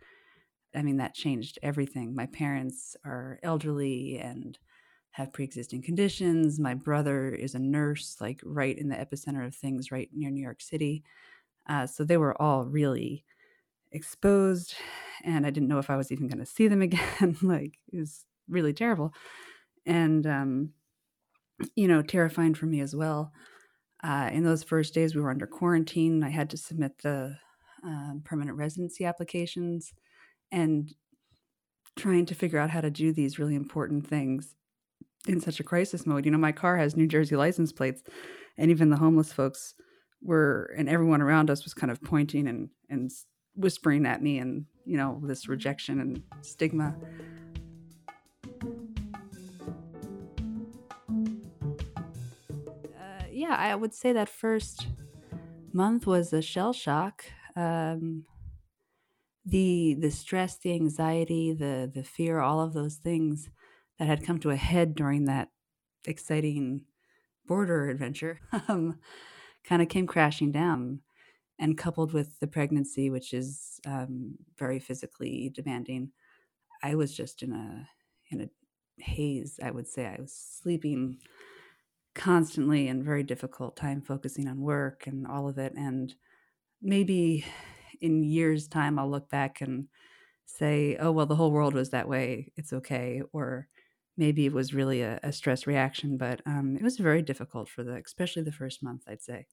I 0.75 0.83
mean, 0.83 0.99
that 0.99 1.15
changed 1.15 1.59
everything. 1.63 2.15
My 2.15 2.27
parents 2.27 2.97
are 3.05 3.39
elderly 3.43 4.19
and 4.19 4.59
have 5.13 5.33
pre 5.33 5.45
existing 5.45 5.83
conditions. 5.83 6.61
My 6.61 6.75
brother 6.75 7.31
is 7.31 7.55
a 7.55 7.59
nurse, 7.59 8.17
like 8.21 8.41
right 8.45 8.77
in 8.77 8.89
the 8.89 8.97
epicenter 8.97 9.47
of 9.47 9.55
things, 9.55 9.91
right 9.91 10.11
near 10.13 10.31
New 10.31 10.43
York 10.43 10.61
City. 10.61 11.03
Uh, 11.69 11.87
so 11.87 12.05
they 12.05 12.19
were 12.19 12.41
all 12.41 12.67
really 12.67 13.25
exposed, 13.93 14.75
and 15.25 15.47
I 15.47 15.51
didn't 15.51 15.69
know 15.69 15.79
if 15.79 15.91
I 15.91 15.97
was 15.97 16.13
even 16.13 16.29
going 16.29 16.39
to 16.39 16.47
see 16.47 16.69
them 16.69 16.83
again. 16.83 17.37
like, 17.43 17.79
it 17.93 17.99
was 17.99 18.27
really 18.49 18.75
terrible. 18.75 19.15
And 19.87 20.27
um, 20.27 20.71
you 21.75 21.89
know, 21.89 22.03
terrifying 22.03 22.55
for 22.55 22.67
me 22.67 22.81
as 22.81 22.95
well. 22.95 23.33
Uh, 24.03 24.31
in 24.33 24.45
those 24.45 24.63
first 24.63 24.95
days, 24.95 25.15
we 25.15 25.23
were 25.23 25.31
under 25.31 25.47
quarantine. 25.47 26.23
I 26.23 26.31
had 26.31 26.51
to 26.51 26.57
submit 26.57 26.99
the 27.03 27.37
um, 27.85 28.23
permanent 28.25 28.57
residency 28.57 29.05
applications 29.05 29.93
and 30.53 30.93
trying 31.97 32.27
to 32.27 32.35
figure 32.35 32.59
out 32.59 32.71
how 32.71 32.81
to 32.81 32.91
do 32.91 33.13
these 33.13 33.39
really 33.39 33.55
important 33.55 34.07
things 34.07 34.55
in 35.27 35.41
such 35.41 35.61
a 35.61 35.65
crisis 35.65 36.07
mode. 36.07 36.25
You 36.25 36.31
know, 36.31 36.39
my 36.39 36.53
car 36.53 36.77
has 36.77 36.97
New 36.97 37.07
Jersey 37.07 37.37
license 37.37 37.73
plates, 37.73 38.03
and 38.59 38.71
even 38.71 38.91
the 38.91 38.97
homeless 38.97 39.33
folks 39.33 39.75
were, 40.23 40.75
and 40.77 40.89
everyone 40.89 41.23
around 41.23 41.51
us 41.51 41.65
was 41.65 41.75
kind 41.75 41.91
of 41.91 42.03
pointing 42.03 42.47
and 42.49 42.69
and 42.89 43.11
whispering 43.55 44.07
at 44.07 44.23
me, 44.23 44.39
and 44.39 44.67
you 44.85 44.97
know, 44.97 45.21
this 45.25 45.49
rejection 45.49 46.01
and 46.01 46.23
stigma. 46.43 46.95
Yeah, 53.47 53.57
I 53.57 53.75
would 53.75 53.95
say 53.95 54.13
that 54.13 54.29
first 54.29 54.89
month 55.73 56.07
was 56.07 56.33
a 56.33 56.43
shell 56.43 56.73
shock. 56.73 57.25
Um, 57.55 58.25
the 59.45 59.97
the 60.01 60.11
stress, 60.11 60.59
the 60.59 60.73
anxiety, 60.73 61.53
the 61.53 61.91
the 61.93 62.03
fear, 62.03 62.41
all 62.41 62.61
of 62.61 62.73
those 62.73 62.97
things 62.97 63.49
that 63.99 64.09
had 64.09 64.25
come 64.25 64.39
to 64.41 64.51
a 64.51 64.57
head 64.57 64.95
during 64.95 65.27
that 65.27 65.51
exciting 66.07 66.87
border 67.47 67.89
adventure 67.89 68.41
um, 68.69 68.99
kind 69.65 69.81
of 69.81 69.89
came 69.89 70.07
crashing 70.07 70.51
down. 70.53 71.01
And 71.59 71.79
coupled 71.79 72.13
with 72.13 72.39
the 72.39 72.47
pregnancy, 72.47 73.09
which 73.09 73.33
is 73.33 73.81
um, 73.87 74.35
very 74.59 74.79
physically 74.79 75.51
demanding, 75.55 76.11
I 76.83 76.97
was 76.97 77.17
just 77.17 77.43
in 77.43 77.53
a 77.53 77.89
in 78.31 78.43
a 78.43 79.03
haze. 79.03 79.59
I 79.63 79.71
would 79.71 79.89
say 79.89 80.05
I 80.05 80.21
was 80.21 80.35
sleeping 80.35 81.19
constantly 82.17 82.89
and 82.89 83.05
very 83.05 83.23
difficult 83.23 83.77
time 83.77 84.03
focusing 84.03 84.49
on 84.49 84.61
work 84.61 85.07
and 85.07 85.27
all 85.27 85.49
of 85.49 85.59
it. 85.59 85.75
And 85.77 86.15
maybe 86.83 87.45
in 88.01 88.25
years' 88.25 88.67
time, 88.69 88.99
I'll 88.99 89.11
look 89.11 89.31
back 89.31 89.61
and 89.61 89.89
say, 90.47 90.97
"Oh 90.99 91.13
well, 91.13 91.27
the 91.27 91.37
whole 91.37 91.53
world 91.53 91.75
was 91.75 91.91
that 91.91 92.09
way. 92.09 92.53
It's 92.57 92.73
okay," 92.73 93.23
or 93.33 93.69
maybe 94.17 94.47
it 94.47 94.53
was 94.53 94.75
really 94.75 95.03
a, 95.03 95.21
a 95.23 95.33
stress 95.33 95.67
reaction. 95.67 96.17
But 96.17 96.43
um, 96.47 96.77
it 96.77 96.83
was 96.83 96.99
very 96.99 97.23
difficult 97.23 97.69
for 97.69 97.85
the, 97.85 97.95
especially 98.05 98.43
the 98.43 98.53
first 98.53 98.83
month. 98.83 99.05
I'd 99.09 99.23
say 99.23 99.47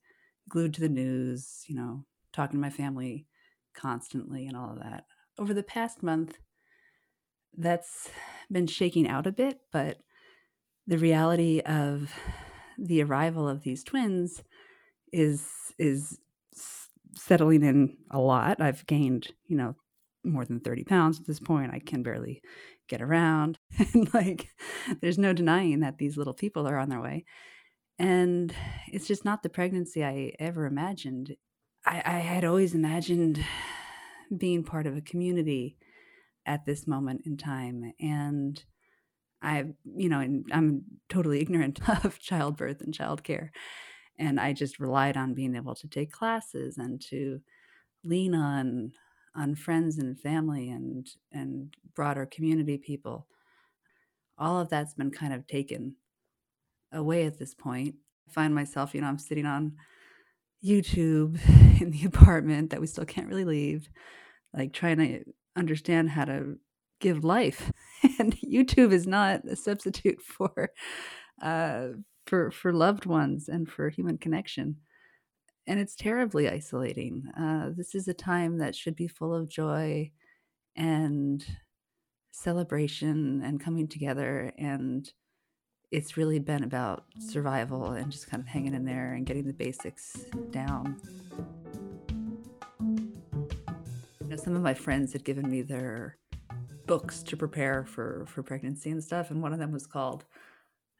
glued 0.48 0.74
to 0.74 0.80
the 0.80 0.88
news, 0.88 1.64
you 1.68 1.76
know, 1.76 2.04
talking 2.32 2.58
to 2.58 2.62
my 2.62 2.70
family 2.70 3.26
constantly 3.74 4.46
and 4.46 4.56
all 4.56 4.72
of 4.72 4.80
that. 4.80 5.04
Over 5.38 5.54
the 5.54 5.62
past 5.62 6.02
month, 6.02 6.38
that's 7.56 8.10
been 8.50 8.66
shaking 8.66 9.08
out 9.08 9.26
a 9.26 9.32
bit, 9.32 9.60
but 9.72 9.98
the 10.86 10.98
reality 10.98 11.60
of 11.60 12.12
the 12.78 13.02
arrival 13.02 13.48
of 13.48 13.62
these 13.62 13.84
twins 13.84 14.42
is 15.12 15.46
is 15.78 16.18
settling 17.16 17.62
in 17.62 17.96
a 18.10 18.18
lot. 18.18 18.60
I've 18.60 18.86
gained, 18.86 19.28
you 19.46 19.56
know, 19.56 19.76
more 20.24 20.44
than 20.44 20.60
30 20.60 20.84
pounds 20.84 21.20
at 21.20 21.26
this 21.26 21.40
point. 21.40 21.72
I 21.72 21.78
can 21.78 22.02
barely 22.02 22.42
get 22.88 23.02
around. 23.02 23.58
and 23.94 24.12
like, 24.12 24.48
there's 25.00 25.18
no 25.18 25.32
denying 25.32 25.80
that 25.80 25.98
these 25.98 26.16
little 26.16 26.34
people 26.34 26.66
are 26.66 26.78
on 26.78 26.88
their 26.88 27.00
way. 27.00 27.24
And 27.98 28.52
it's 28.88 29.06
just 29.06 29.24
not 29.24 29.42
the 29.42 29.48
pregnancy 29.48 30.04
I 30.04 30.32
ever 30.38 30.66
imagined. 30.66 31.36
I, 31.86 32.02
I 32.04 32.18
had 32.18 32.44
always 32.44 32.74
imagined 32.74 33.44
being 34.36 34.64
part 34.64 34.86
of 34.86 34.96
a 34.96 35.02
community 35.02 35.76
at 36.46 36.66
this 36.66 36.86
moment 36.86 37.22
in 37.24 37.36
time. 37.36 37.92
And 38.00 38.62
I, 39.44 39.64
you 39.84 40.08
know, 40.08 40.20
I'm 40.52 40.84
totally 41.08 41.40
ignorant 41.42 41.80
of 42.04 42.18
childbirth 42.18 42.80
and 42.80 42.96
childcare. 42.96 43.50
And 44.18 44.40
I 44.40 44.52
just 44.52 44.78
relied 44.78 45.16
on 45.16 45.34
being 45.34 45.56
able 45.56 45.74
to 45.76 45.88
take 45.88 46.12
classes 46.12 46.78
and 46.78 47.00
to 47.10 47.40
lean 48.04 48.34
on 48.34 48.92
on 49.36 49.56
friends 49.56 49.98
and 49.98 50.18
family 50.18 50.70
and 50.70 51.08
and 51.32 51.74
broader 51.94 52.26
community 52.26 52.78
people. 52.78 53.26
All 54.38 54.60
of 54.60 54.68
that's 54.68 54.94
been 54.94 55.10
kind 55.10 55.32
of 55.32 55.46
taken 55.46 55.96
away 56.92 57.26
at 57.26 57.38
this 57.38 57.54
point. 57.54 57.96
I 58.28 58.32
find 58.32 58.54
myself, 58.54 58.94
you 58.94 59.00
know, 59.00 59.08
I'm 59.08 59.18
sitting 59.18 59.46
on 59.46 59.74
YouTube 60.64 61.38
in 61.80 61.90
the 61.90 62.04
apartment 62.06 62.70
that 62.70 62.80
we 62.80 62.86
still 62.86 63.04
can't 63.04 63.28
really 63.28 63.44
leave, 63.44 63.88
like 64.52 64.72
trying 64.72 64.98
to 64.98 65.24
understand 65.56 66.10
how 66.10 66.24
to 66.24 66.56
give 67.04 67.24
life. 67.24 67.70
And 68.18 68.36
YouTube 68.40 68.92
is 68.92 69.06
not 69.06 69.46
a 69.46 69.56
substitute 69.56 70.20
for 70.34 70.70
uh, 71.40 71.86
for 72.26 72.50
for 72.50 72.70
loved 72.70 73.06
ones 73.06 73.48
and 73.48 73.66
for 73.66 73.88
human 73.88 74.18
connection. 74.18 74.76
And 75.66 75.80
it's 75.80 75.96
terribly 75.96 76.46
isolating. 76.46 77.24
Uh, 77.34 77.70
this 77.74 77.94
is 77.94 78.06
a 78.06 78.12
time 78.12 78.58
that 78.58 78.76
should 78.76 78.94
be 78.94 79.08
full 79.08 79.34
of 79.34 79.48
joy 79.48 80.10
and 80.76 81.46
celebration 82.30 83.40
and 83.42 83.58
coming 83.58 83.88
together 83.88 84.52
and 84.58 85.10
it's 85.90 86.16
really 86.16 86.40
been 86.40 86.64
about 86.64 87.04
survival 87.20 87.92
and 87.92 88.10
just 88.10 88.28
kind 88.28 88.42
of 88.42 88.48
hanging 88.48 88.74
in 88.74 88.84
there 88.84 89.12
and 89.14 89.24
getting 89.24 89.46
the 89.46 89.52
basics 89.52 90.24
down. 90.50 91.00
You 92.80 94.30
know, 94.30 94.36
some 94.36 94.56
of 94.56 94.62
my 94.62 94.74
friends 94.74 95.12
had 95.12 95.24
given 95.24 95.48
me 95.48 95.62
their 95.62 96.18
books 96.86 97.22
to 97.24 97.36
prepare 97.36 97.84
for 97.84 98.26
for 98.26 98.42
pregnancy 98.42 98.90
and 98.90 99.02
stuff, 99.02 99.30
and 99.30 99.42
one 99.42 99.52
of 99.52 99.58
them 99.58 99.72
was 99.72 99.86
called 99.86 100.24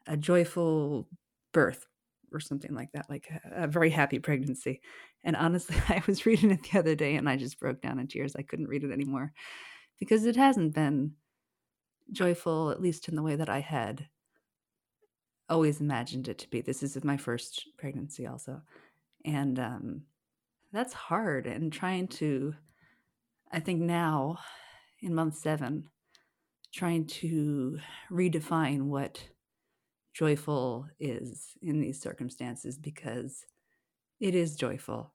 "A 0.07 0.17
Joyful 0.17 1.09
Birth" 1.53 1.87
or 2.33 2.41
something 2.41 2.75
like 2.75 2.93
that, 2.93 3.09
like 3.09 3.29
a, 3.31 3.64
a 3.64 3.67
very 3.67 3.91
happy 3.91 4.19
pregnancy. 4.19 4.81
And 5.23 5.37
honestly, 5.37 5.76
I 5.88 6.03
was 6.07 6.26
reading 6.26 6.50
it 6.50 6.61
the 6.71 6.79
other 6.79 6.95
day 6.95 7.17
and 7.17 7.29
I 7.29 7.37
just 7.37 7.61
broke 7.61 7.81
down 7.81 7.99
in 7.99 8.07
tears. 8.07 8.37
I 8.37 8.43
couldn't 8.43 8.69
read 8.69 8.85
it 8.85 8.93
anymore 8.93 9.33
because 9.99 10.25
it 10.26 10.37
hasn't 10.37 10.75
been 10.75 11.12
joyful, 12.12 12.71
at 12.71 12.83
least 12.83 13.09
in 13.09 13.14
the 13.14 13.23
way 13.23 13.37
that 13.37 13.49
I 13.49 13.61
had 13.61 14.09
always 15.49 15.81
imagined 15.81 16.29
it 16.29 16.38
to 16.38 16.50
be. 16.50 16.61
This 16.61 16.83
is 16.83 17.03
my 17.05 17.17
first 17.17 17.69
pregnancy, 17.79 18.26
also. 18.26 18.61
And 19.25 19.59
um, 19.59 20.03
that's 20.73 20.93
hard. 20.93 21.47
And 21.47 21.73
trying 21.73 22.09
to, 22.09 22.55
I 23.53 23.61
think 23.61 23.81
now 23.81 24.38
in 25.04 25.14
month 25.14 25.37
seven, 25.37 25.84
trying 26.73 27.06
to 27.06 27.78
redefine 28.11 28.84
what 28.84 29.28
joyful 30.12 30.87
is 30.99 31.52
in 31.62 31.80
these 31.80 32.00
circumstances 32.00 32.78
because 32.78 33.44
it 34.20 34.34
is 34.34 34.56
joyful 34.56 35.12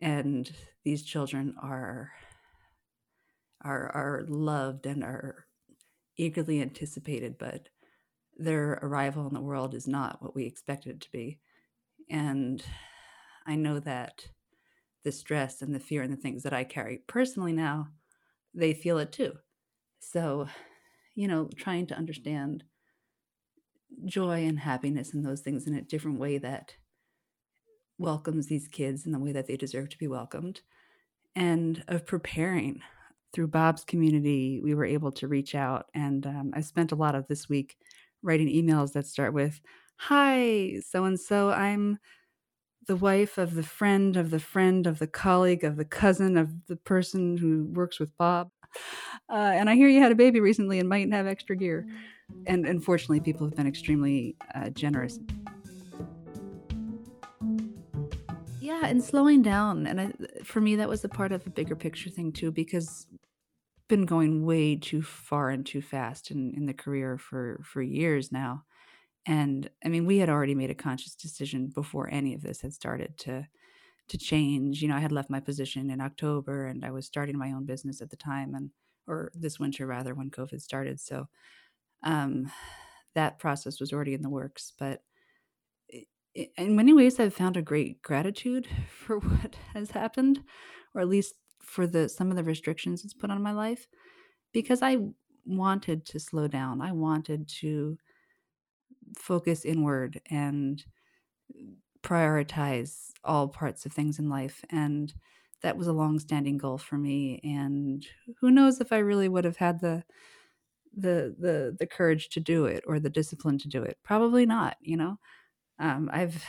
and 0.00 0.52
these 0.84 1.04
children 1.04 1.54
are 1.62 2.10
are 3.64 3.88
are 3.94 4.24
loved 4.26 4.84
and 4.84 5.04
are 5.04 5.46
eagerly 6.16 6.60
anticipated 6.60 7.36
but 7.38 7.68
their 8.36 8.78
arrival 8.82 9.26
in 9.26 9.34
the 9.34 9.40
world 9.40 9.74
is 9.74 9.86
not 9.86 10.22
what 10.22 10.34
we 10.34 10.44
expected 10.44 10.96
it 10.96 11.00
to 11.02 11.12
be. 11.12 11.38
And 12.10 12.62
I 13.46 13.56
know 13.56 13.78
that 13.80 14.26
the 15.04 15.12
stress 15.12 15.62
and 15.62 15.74
the 15.74 15.80
fear 15.80 16.02
and 16.02 16.12
the 16.12 16.20
things 16.20 16.42
that 16.42 16.52
I 16.52 16.64
carry 16.64 17.02
personally 17.06 17.52
now, 17.52 17.88
they 18.54 18.74
feel 18.74 18.98
it 18.98 19.12
too. 19.12 19.38
So, 20.00 20.48
you 21.14 21.28
know, 21.28 21.48
trying 21.56 21.86
to 21.88 21.96
understand 21.96 22.64
joy 24.04 24.44
and 24.44 24.58
happiness 24.60 25.12
and 25.12 25.24
those 25.24 25.40
things 25.40 25.66
in 25.66 25.74
a 25.74 25.82
different 25.82 26.18
way 26.18 26.38
that 26.38 26.76
welcomes 27.98 28.46
these 28.46 28.68
kids 28.68 29.06
in 29.06 29.12
the 29.12 29.18
way 29.18 29.32
that 29.32 29.46
they 29.46 29.56
deserve 29.56 29.88
to 29.90 29.98
be 29.98 30.08
welcomed 30.08 30.62
and 31.36 31.84
of 31.88 32.06
preparing 32.06 32.82
through 33.32 33.48
bob's 33.48 33.84
community 33.84 34.60
we 34.62 34.74
were 34.74 34.84
able 34.84 35.12
to 35.12 35.28
reach 35.28 35.54
out 35.54 35.90
and 35.94 36.26
um, 36.26 36.52
i 36.54 36.60
spent 36.60 36.92
a 36.92 36.96
lot 36.96 37.14
of 37.14 37.28
this 37.28 37.48
week 37.48 37.76
writing 38.22 38.48
emails 38.48 38.92
that 38.92 39.06
start 39.06 39.34
with, 39.34 39.60
Hi, 39.96 40.80
so 40.80 41.04
and 41.04 41.20
so, 41.20 41.50
I'm 41.50 41.98
the 42.86 42.96
wife 42.96 43.38
of 43.38 43.54
the 43.54 43.62
friend 43.62 44.16
of 44.16 44.30
the 44.30 44.40
friend 44.40 44.86
of 44.86 44.98
the 44.98 45.06
colleague 45.06 45.64
of 45.64 45.76
the 45.76 45.84
cousin 45.84 46.36
of 46.36 46.66
the 46.66 46.76
person 46.76 47.36
who 47.36 47.64
works 47.72 48.00
with 48.00 48.16
Bob. 48.16 48.50
Uh, 49.30 49.52
and 49.54 49.68
I 49.68 49.74
hear 49.74 49.88
you 49.88 50.00
had 50.00 50.12
a 50.12 50.16
baby 50.16 50.40
recently 50.40 50.78
and 50.78 50.88
might 50.88 51.12
have 51.12 51.26
extra 51.26 51.56
gear. 51.56 51.86
And 52.46 52.66
unfortunately, 52.66 53.20
people 53.20 53.46
have 53.46 53.56
been 53.56 53.66
extremely 53.66 54.36
uh, 54.54 54.70
generous. 54.70 55.18
Yeah, 58.60 58.86
and 58.86 59.02
slowing 59.02 59.42
down. 59.42 59.86
And 59.86 60.00
I, 60.00 60.12
for 60.44 60.60
me, 60.60 60.76
that 60.76 60.88
was 60.88 61.04
a 61.04 61.08
part 61.08 61.32
of 61.32 61.46
a 61.46 61.50
bigger 61.50 61.76
picture 61.76 62.10
thing 62.10 62.32
too, 62.32 62.50
because 62.50 63.06
been 63.88 64.06
going 64.06 64.46
way 64.46 64.74
too 64.76 65.02
far 65.02 65.50
and 65.50 65.66
too 65.66 65.82
fast 65.82 66.30
in, 66.30 66.54
in 66.56 66.64
the 66.64 66.72
career 66.72 67.18
for 67.18 67.60
for 67.62 67.82
years 67.82 68.32
now 68.32 68.64
and 69.26 69.70
i 69.84 69.88
mean 69.88 70.06
we 70.06 70.18
had 70.18 70.28
already 70.28 70.54
made 70.54 70.70
a 70.70 70.74
conscious 70.74 71.14
decision 71.14 71.68
before 71.68 72.08
any 72.10 72.34
of 72.34 72.42
this 72.42 72.60
had 72.62 72.72
started 72.72 73.16
to 73.18 73.46
to 74.08 74.18
change 74.18 74.82
you 74.82 74.88
know 74.88 74.96
i 74.96 75.00
had 75.00 75.12
left 75.12 75.30
my 75.30 75.40
position 75.40 75.90
in 75.90 76.00
october 76.00 76.66
and 76.66 76.84
i 76.84 76.90
was 76.90 77.06
starting 77.06 77.38
my 77.38 77.52
own 77.52 77.64
business 77.64 78.00
at 78.02 78.10
the 78.10 78.16
time 78.16 78.54
and 78.54 78.70
or 79.06 79.30
this 79.34 79.58
winter 79.60 79.86
rather 79.86 80.14
when 80.14 80.30
covid 80.30 80.60
started 80.60 81.00
so 81.00 81.28
um 82.02 82.50
that 83.14 83.38
process 83.38 83.80
was 83.80 83.92
already 83.92 84.14
in 84.14 84.22
the 84.22 84.30
works 84.30 84.72
but 84.78 85.02
in 86.34 86.76
many 86.76 86.92
ways, 86.92 87.20
I've 87.20 87.34
found 87.34 87.56
a 87.56 87.62
great 87.62 88.02
gratitude 88.02 88.66
for 88.88 89.18
what 89.18 89.56
has 89.74 89.90
happened, 89.90 90.42
or 90.94 91.00
at 91.00 91.08
least 91.08 91.34
for 91.60 91.86
the 91.86 92.08
some 92.08 92.30
of 92.30 92.36
the 92.36 92.44
restrictions 92.44 93.04
it's 93.04 93.14
put 93.14 93.30
on 93.30 93.42
my 93.42 93.52
life, 93.52 93.86
because 94.52 94.82
I 94.82 94.98
wanted 95.44 96.06
to 96.06 96.20
slow 96.20 96.48
down. 96.48 96.80
I 96.80 96.92
wanted 96.92 97.48
to 97.60 97.98
focus 99.16 99.64
inward 99.64 100.20
and 100.30 100.84
prioritize 102.02 103.10
all 103.24 103.48
parts 103.48 103.86
of 103.86 103.92
things 103.92 104.18
in 104.18 104.28
life. 104.28 104.64
And 104.70 105.12
that 105.62 105.76
was 105.76 105.86
a 105.86 105.92
long-standing 105.92 106.58
goal 106.58 106.78
for 106.78 106.98
me. 106.98 107.40
And 107.44 108.04
who 108.40 108.50
knows 108.50 108.80
if 108.80 108.92
I 108.92 108.98
really 108.98 109.28
would 109.28 109.44
have 109.44 109.56
had 109.58 109.80
the 109.80 110.04
the 110.94 111.34
the 111.38 111.76
the 111.78 111.86
courage 111.86 112.28
to 112.30 112.40
do 112.40 112.66
it 112.66 112.84
or 112.86 113.00
the 113.00 113.10
discipline 113.10 113.58
to 113.58 113.68
do 113.68 113.82
it. 113.82 113.98
Probably 114.02 114.46
not, 114.46 114.76
you 114.80 114.96
know. 114.96 115.18
Um, 115.78 116.10
I've 116.12 116.44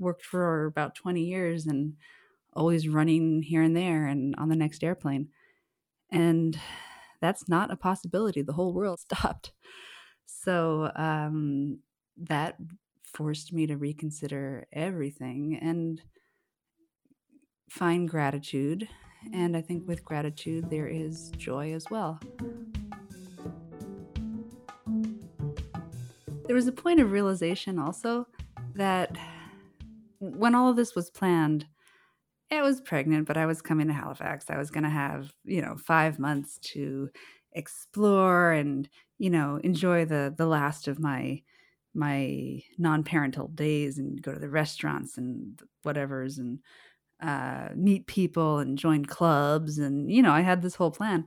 worked 0.00 0.24
for 0.24 0.66
about 0.66 0.94
20 0.94 1.22
years 1.24 1.66
and 1.66 1.96
always 2.54 2.88
running 2.88 3.42
here 3.42 3.62
and 3.62 3.76
there 3.76 4.06
and 4.06 4.34
on 4.36 4.48
the 4.50 4.56
next 4.56 4.84
airplane. 4.84 5.30
And 6.10 6.58
that's 7.20 7.48
not 7.48 7.70
a 7.72 7.76
possibility. 7.76 8.42
The 8.42 8.52
whole 8.54 8.74
world 8.74 9.00
stopped. 9.02 9.52
So 10.26 10.92
um, 10.96 11.80
that 12.18 12.56
forced 13.04 13.52
me 13.52 13.66
to 13.66 13.76
reconsider 13.76 14.66
everything 14.72 15.58
and 15.60 16.02
find 17.70 18.08
gratitude. 18.08 18.88
And 19.32 19.56
I 19.56 19.60
think 19.60 19.86
with 19.86 20.04
gratitude, 20.04 20.70
there 20.70 20.86
is 20.86 21.30
joy 21.36 21.72
as 21.72 21.86
well. 21.90 22.20
There 26.46 26.56
was 26.56 26.66
a 26.66 26.72
point 26.72 27.00
of 27.00 27.12
realization 27.12 27.78
also 27.78 28.26
that 28.74 29.16
when 30.18 30.54
all 30.54 30.70
of 30.70 30.76
this 30.76 30.94
was 30.94 31.10
planned, 31.10 31.66
I 32.50 32.62
was 32.62 32.80
pregnant, 32.80 33.26
but 33.26 33.36
I 33.36 33.44
was 33.44 33.60
coming 33.60 33.88
to 33.88 33.92
Halifax. 33.92 34.46
I 34.48 34.56
was 34.56 34.70
going 34.70 34.84
to 34.84 34.90
have, 34.90 35.34
you 35.44 35.60
know, 35.60 35.76
five 35.76 36.18
months 36.18 36.58
to 36.72 37.10
explore 37.52 38.52
and, 38.52 38.88
you 39.18 39.28
know, 39.28 39.60
enjoy 39.62 40.06
the 40.06 40.34
the 40.36 40.46
last 40.46 40.88
of 40.88 40.98
my 40.98 41.42
my 41.94 42.62
non-parental 42.78 43.48
days 43.48 43.98
and 43.98 44.22
go 44.22 44.32
to 44.32 44.38
the 44.38 44.48
restaurants 44.48 45.18
and 45.18 45.60
whatever's 45.82 46.38
and 46.38 46.60
uh, 47.20 47.68
meet 47.74 48.06
people 48.06 48.58
and 48.58 48.78
join 48.78 49.04
clubs 49.04 49.78
and 49.78 50.10
you 50.10 50.22
know 50.22 50.32
I 50.32 50.42
had 50.42 50.62
this 50.62 50.76
whole 50.76 50.90
plan, 50.90 51.24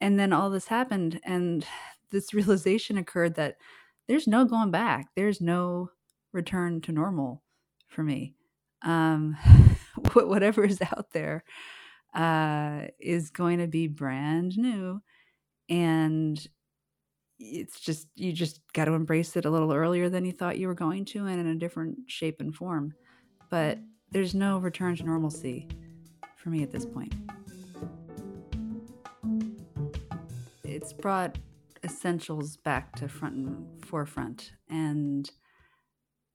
and 0.00 0.18
then 0.18 0.32
all 0.32 0.50
this 0.50 0.66
happened 0.66 1.20
and 1.24 1.64
this 2.10 2.34
realization 2.34 2.98
occurred 2.98 3.36
that 3.36 3.56
there's 4.08 4.26
no 4.26 4.44
going 4.44 4.70
back. 4.70 5.06
There's 5.16 5.40
no 5.40 5.90
return 6.32 6.80
to 6.82 6.92
normal 6.92 7.42
for 7.88 8.02
me. 8.02 8.34
Um, 8.82 9.36
whatever 10.12 10.64
is 10.64 10.82
out 10.82 11.12
there 11.12 11.44
uh, 12.14 12.82
is 12.98 13.30
going 13.30 13.58
to 13.58 13.66
be 13.66 13.86
brand 13.86 14.56
new. 14.58 15.00
And 15.68 16.44
it's 17.42 17.80
just, 17.80 18.06
you 18.14 18.32
just 18.32 18.60
got 18.72 18.84
to 18.86 18.92
embrace 18.92 19.36
it 19.36 19.44
a 19.44 19.50
little 19.50 19.72
earlier 19.72 20.08
than 20.08 20.24
you 20.24 20.32
thought 20.32 20.58
you 20.58 20.68
were 20.68 20.74
going 20.74 21.04
to 21.06 21.26
and 21.26 21.40
in 21.40 21.46
a 21.46 21.54
different 21.54 21.98
shape 22.06 22.40
and 22.40 22.54
form. 22.54 22.94
But 23.50 23.78
there's 24.10 24.34
no 24.34 24.58
return 24.58 24.96
to 24.96 25.04
normalcy 25.04 25.68
for 26.36 26.50
me 26.50 26.62
at 26.62 26.70
this 26.70 26.86
point. 26.86 27.14
It's 30.64 30.92
brought 30.92 31.38
essentials 31.84 32.56
back 32.56 32.94
to 32.96 33.08
front 33.08 33.34
and 33.34 33.84
forefront. 33.84 34.52
And 34.68 35.30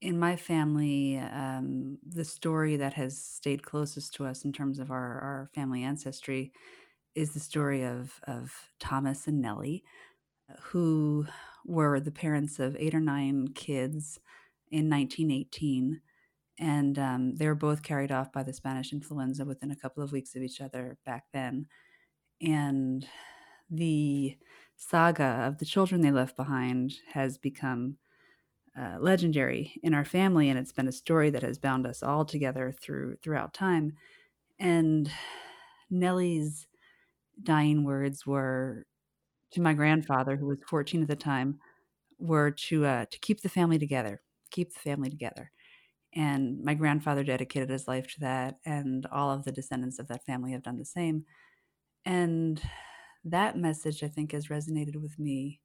in 0.02 0.20
my 0.20 0.36
family, 0.36 1.18
um, 1.18 1.98
the 2.06 2.26
story 2.26 2.76
that 2.76 2.94
has 2.94 3.18
stayed 3.18 3.64
closest 3.64 4.14
to 4.16 4.26
us 4.26 4.46
in 4.46 4.54
terms 4.54 4.80
of 4.80 4.92
our, 4.92 5.20
our 5.20 5.50
family 5.56 5.84
ancestry 5.84 6.52
is 7.16 7.34
the 7.34 7.40
story 7.40 7.84
of, 7.84 8.20
of 8.28 8.54
Thomas 8.80 9.26
and 9.26 9.42
Nellie, 9.42 9.84
who 10.62 11.26
were 11.66 12.00
the 12.00 12.12
parents 12.12 12.60
of 12.60 12.76
eight 12.80 12.96
or 12.96 13.00
nine 13.00 13.50
kids 13.50 14.20
in 14.72 14.90
1918. 14.90 16.02
And 16.60 16.98
um, 16.98 17.36
they 17.36 17.48
were 17.48 17.56
both 17.56 17.84
carried 17.84 18.12
off 18.12 18.32
by 18.32 18.44
the 18.44 18.54
Spanish 18.54 18.92
influenza 18.92 19.46
within 19.46 19.72
a 19.72 19.76
couple 19.76 20.04
of 20.04 20.12
weeks 20.12 20.36
of 20.36 20.42
each 20.42 20.60
other 20.60 20.98
back 21.06 21.26
then. 21.34 21.68
And 22.42 23.08
the 23.70 24.38
saga 24.76 25.46
of 25.46 25.58
the 25.58 25.66
children 25.66 26.02
they 26.02 26.12
left 26.12 26.36
behind 26.36 26.94
has 27.14 27.38
become 27.38 27.98
uh, 28.80 28.98
legendary 29.00 29.74
in 29.82 29.94
our 29.94 30.06
family, 30.06 30.50
and 30.50 30.60
it's 30.60 30.72
been 30.72 30.88
a 30.88 30.92
story 30.92 31.32
that 31.32 31.42
has 31.42 31.58
bound 31.58 31.88
us 31.88 32.04
all 32.04 32.24
together 32.24 32.72
through 32.80 33.16
throughout 33.24 33.54
time. 33.54 33.94
And 34.60 35.10
Nellie's 35.90 36.68
dying 37.42 37.84
words 37.84 38.26
were 38.26 38.86
to 39.52 39.62
my 39.62 39.74
grandfather, 39.74 40.36
who 40.36 40.48
was 40.48 40.60
14 40.68 41.04
at 41.04 41.08
the 41.08 41.16
time, 41.16 41.60
were 42.20 42.52
to 42.52 42.86
uh, 42.86 43.06
to 43.06 43.20
keep 43.20 43.42
the 43.42 43.50
family 43.50 43.80
together, 43.80 44.22
keep 44.52 44.74
the 44.74 44.80
family 44.80 45.10
together. 45.10 45.52
And 46.14 46.64
my 46.64 46.74
grandfather 46.74 47.24
dedicated 47.24 47.70
his 47.70 47.88
life 47.88 48.08
to 48.16 48.20
that, 48.22 48.60
and 48.66 49.06
all 49.08 49.32
of 49.32 49.44
the 49.44 49.52
descendants 49.52 50.00
of 50.00 50.08
that 50.08 50.26
family 50.26 50.52
have 50.54 50.64
done 50.64 50.78
the 50.78 50.86
same. 50.86 51.26
And 52.06 52.62
that 53.26 53.58
message, 53.58 54.04
I 54.04 54.08
think, 54.08 54.32
has 54.32 54.48
resonated 54.48 54.96
with 54.96 55.20
me 55.20 55.62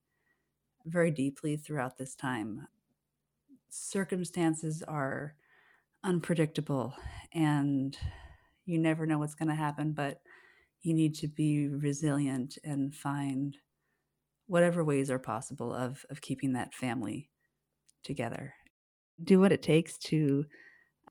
very 0.85 1.11
deeply 1.11 1.57
throughout 1.57 1.99
this 1.99 2.15
time 2.15 2.67
circumstances 3.73 4.83
are 4.87 5.35
unpredictable 6.05 6.95
and 7.33 7.97
you 8.67 8.79
never 8.79 9.07
know 9.07 9.19
what's 9.19 9.35
going 9.35 9.49
to 9.49 9.55
happen, 9.55 9.93
but 9.93 10.21
you 10.83 10.95
need 10.95 11.15
to 11.15 11.29
be 11.29 11.69
resilient 11.69 12.59
and 12.65 12.95
find 12.95 13.57
whatever 14.53 14.85
ways 14.85 15.11
are 15.11 15.19
possible 15.19 15.73
of, 15.73 16.05
of 16.11 16.21
keeping 16.21 16.53
that 16.53 16.75
family 16.75 17.31
together. 18.05 18.53
Do 19.25 19.41
what 19.41 19.51
it 19.51 19.63
takes 19.63 19.97
to 20.11 20.45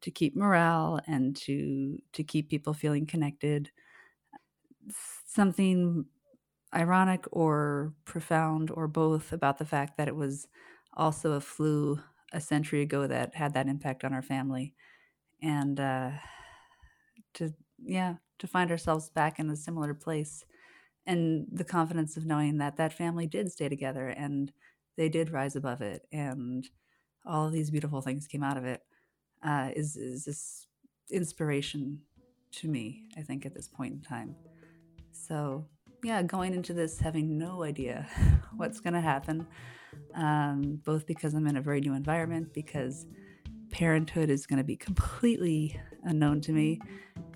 to 0.01 0.11
keep 0.11 0.35
morale 0.35 0.99
and 1.07 1.35
to 1.37 1.97
to 2.13 2.23
keep 2.23 2.51
people 2.51 2.75
feeling 2.75 3.07
connected. 3.07 3.71
Something 5.25 6.05
ironic 6.75 7.25
or 7.31 7.95
profound 8.05 8.69
or 8.69 8.87
both 8.87 9.33
about 9.33 9.57
the 9.57 9.65
fact 9.65 9.97
that 9.97 10.07
it 10.07 10.15
was 10.15 10.47
also 10.93 11.31
a 11.31 11.41
flu 11.41 11.99
a 12.33 12.39
century 12.39 12.83
ago 12.83 13.07
that 13.07 13.33
had 13.33 13.55
that 13.55 13.67
impact 13.67 14.03
on 14.03 14.13
our 14.13 14.21
family 14.21 14.75
and 15.41 15.79
uh, 15.79 16.11
to 17.33 17.51
yeah 17.79 18.17
to 18.37 18.45
find 18.45 18.69
ourselves 18.69 19.09
back 19.09 19.39
in 19.39 19.49
a 19.49 19.55
similar 19.55 19.95
place 19.95 20.45
and 21.05 21.47
the 21.51 21.63
confidence 21.63 22.17
of 22.17 22.25
knowing 22.25 22.57
that 22.57 22.77
that 22.77 22.93
family 22.93 23.27
did 23.27 23.51
stay 23.51 23.69
together 23.69 24.07
and 24.09 24.51
they 24.97 25.09
did 25.09 25.31
rise 25.31 25.55
above 25.55 25.81
it 25.81 26.07
and 26.11 26.69
all 27.25 27.47
of 27.47 27.53
these 27.53 27.71
beautiful 27.71 28.01
things 28.01 28.27
came 28.27 28.43
out 28.43 28.57
of 28.57 28.65
it 28.65 28.81
uh, 29.43 29.69
is 29.75 29.95
is 29.95 30.25
this 30.25 30.67
inspiration 31.09 31.99
to 32.51 32.67
me 32.67 33.03
i 33.17 33.21
think 33.21 33.45
at 33.45 33.53
this 33.53 33.67
point 33.67 33.93
in 33.93 34.01
time 34.01 34.35
so 35.11 35.65
yeah 36.03 36.21
going 36.21 36.53
into 36.53 36.73
this 36.73 36.99
having 36.99 37.37
no 37.37 37.63
idea 37.63 38.07
what's 38.55 38.79
going 38.79 38.93
to 38.93 39.01
happen 39.01 39.47
um, 40.15 40.81
both 40.85 41.05
because 41.05 41.33
I'm 41.33 41.47
in 41.47 41.57
a 41.57 41.61
very 41.61 41.81
new 41.81 41.93
environment, 41.93 42.53
because 42.53 43.05
parenthood 43.71 44.29
is 44.29 44.45
going 44.45 44.57
to 44.57 44.63
be 44.63 44.75
completely 44.75 45.79
unknown 46.03 46.41
to 46.41 46.51
me, 46.51 46.79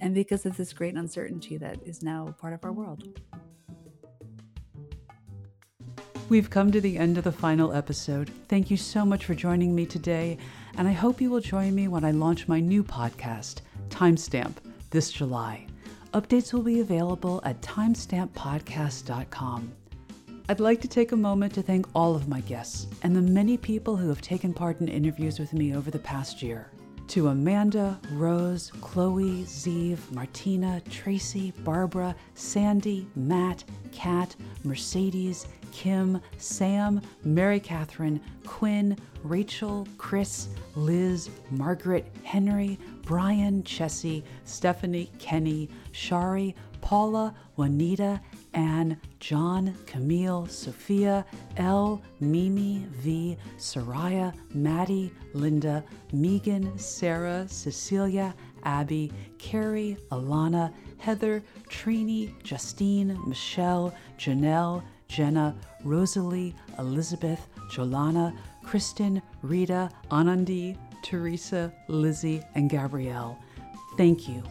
and 0.01 0.13
because 0.13 0.45
of 0.45 0.57
this 0.57 0.73
great 0.73 0.95
uncertainty 0.95 1.57
that 1.57 1.79
is 1.85 2.01
now 2.01 2.35
part 2.39 2.53
of 2.53 2.63
our 2.63 2.73
world. 2.73 3.19
We've 6.27 6.49
come 6.49 6.71
to 6.71 6.81
the 6.81 6.97
end 6.97 7.19
of 7.19 7.23
the 7.23 7.31
final 7.31 7.71
episode. 7.71 8.31
Thank 8.47 8.71
you 8.71 8.77
so 8.77 9.05
much 9.05 9.25
for 9.25 9.35
joining 9.35 9.75
me 9.75 9.85
today, 9.85 10.39
and 10.75 10.87
I 10.87 10.91
hope 10.91 11.21
you 11.21 11.29
will 11.29 11.39
join 11.39 11.75
me 11.75 11.87
when 11.87 12.03
I 12.03 12.09
launch 12.09 12.47
my 12.47 12.59
new 12.59 12.83
podcast, 12.83 13.61
Timestamp, 13.89 14.55
this 14.89 15.11
July. 15.11 15.67
Updates 16.15 16.51
will 16.51 16.63
be 16.63 16.79
available 16.79 17.41
at 17.43 17.61
timestamppodcast.com. 17.61 19.71
I'd 20.49 20.59
like 20.59 20.81
to 20.81 20.87
take 20.87 21.11
a 21.11 21.17
moment 21.17 21.53
to 21.53 21.61
thank 21.61 21.85
all 21.93 22.15
of 22.15 22.27
my 22.27 22.41
guests 22.41 22.87
and 23.03 23.15
the 23.15 23.21
many 23.21 23.55
people 23.55 23.95
who 23.95 24.09
have 24.09 24.21
taken 24.21 24.51
part 24.51 24.81
in 24.81 24.87
interviews 24.87 25.37
with 25.37 25.53
me 25.53 25.75
over 25.75 25.91
the 25.91 25.99
past 25.99 26.41
year. 26.41 26.71
To 27.09 27.27
Amanda, 27.27 27.99
Rose, 28.13 28.71
Chloe, 28.81 29.43
Zeev, 29.43 29.99
Martina, 30.11 30.81
Tracy, 30.89 31.53
Barbara, 31.63 32.15
Sandy, 32.33 33.05
Matt, 33.15 33.63
Kat, 33.91 34.35
Mercedes, 34.63 35.45
Kim, 35.75 36.21
Sam, 36.37 37.01
Mary 37.25 37.59
Catherine, 37.59 38.21
Quinn, 38.45 38.97
Rachel, 39.23 39.85
Chris, 39.97 40.47
Liz, 40.73 41.29
Margaret, 41.51 42.09
Henry, 42.23 42.79
Brian, 43.01 43.61
Chessie, 43.63 44.23
Stephanie, 44.45 45.11
Kenny, 45.19 45.67
Shari, 45.91 46.55
Paula, 46.79 47.35
Juanita, 47.57 48.21
Anne, 48.53 48.97
John, 49.19 49.75
Camille, 49.85 50.47
Sophia, 50.47 51.25
L, 51.57 52.01
Mimi, 52.21 52.87
V, 52.91 53.37
Soraya, 53.57 54.33
Maddie, 54.53 55.11
Linda, 55.33 55.83
Megan, 56.13 56.77
Sarah, 56.79 57.45
Cecilia, 57.49 58.33
Abby, 58.63 59.11
Carrie, 59.39 59.97
Alana, 60.09 60.71
Heather, 60.99 61.43
Trini, 61.69 62.31
Justine, 62.43 63.19
Michelle, 63.27 63.93
Janelle, 64.17 64.81
Jenna, 65.07 65.55
Rosalie, 65.83 66.55
Elizabeth, 66.79 67.47
Jolana, 67.69 68.35
Kristen, 68.63 69.21
Rita, 69.41 69.89
Anandi, 70.11 70.77
Teresa, 71.03 71.71
Lizzie, 71.87 72.41
and 72.55 72.69
Gabrielle. 72.69 73.39
Thank 73.97 74.27
you. 74.27 74.43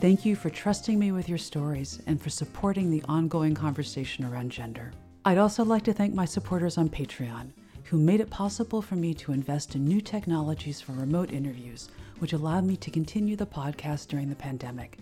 Thank 0.00 0.24
you 0.24 0.36
for 0.36 0.50
trusting 0.50 0.98
me 0.98 1.10
with 1.10 1.28
your 1.28 1.38
stories 1.38 2.00
and 2.06 2.20
for 2.22 2.30
supporting 2.30 2.90
the 2.90 3.02
ongoing 3.08 3.54
conversation 3.54 4.24
around 4.24 4.52
gender. 4.52 4.92
I'd 5.24 5.38
also 5.38 5.64
like 5.64 5.82
to 5.84 5.92
thank 5.92 6.14
my 6.14 6.24
supporters 6.24 6.78
on 6.78 6.88
Patreon, 6.88 7.50
who 7.84 7.98
made 7.98 8.20
it 8.20 8.30
possible 8.30 8.80
for 8.80 8.94
me 8.94 9.12
to 9.14 9.32
invest 9.32 9.74
in 9.74 9.84
new 9.84 10.00
technologies 10.00 10.80
for 10.80 10.92
remote 10.92 11.32
interviews, 11.32 11.88
which 12.18 12.32
allowed 12.32 12.64
me 12.64 12.76
to 12.76 12.90
continue 12.90 13.34
the 13.34 13.46
podcast 13.46 14.08
during 14.08 14.28
the 14.28 14.36
pandemic. 14.36 14.98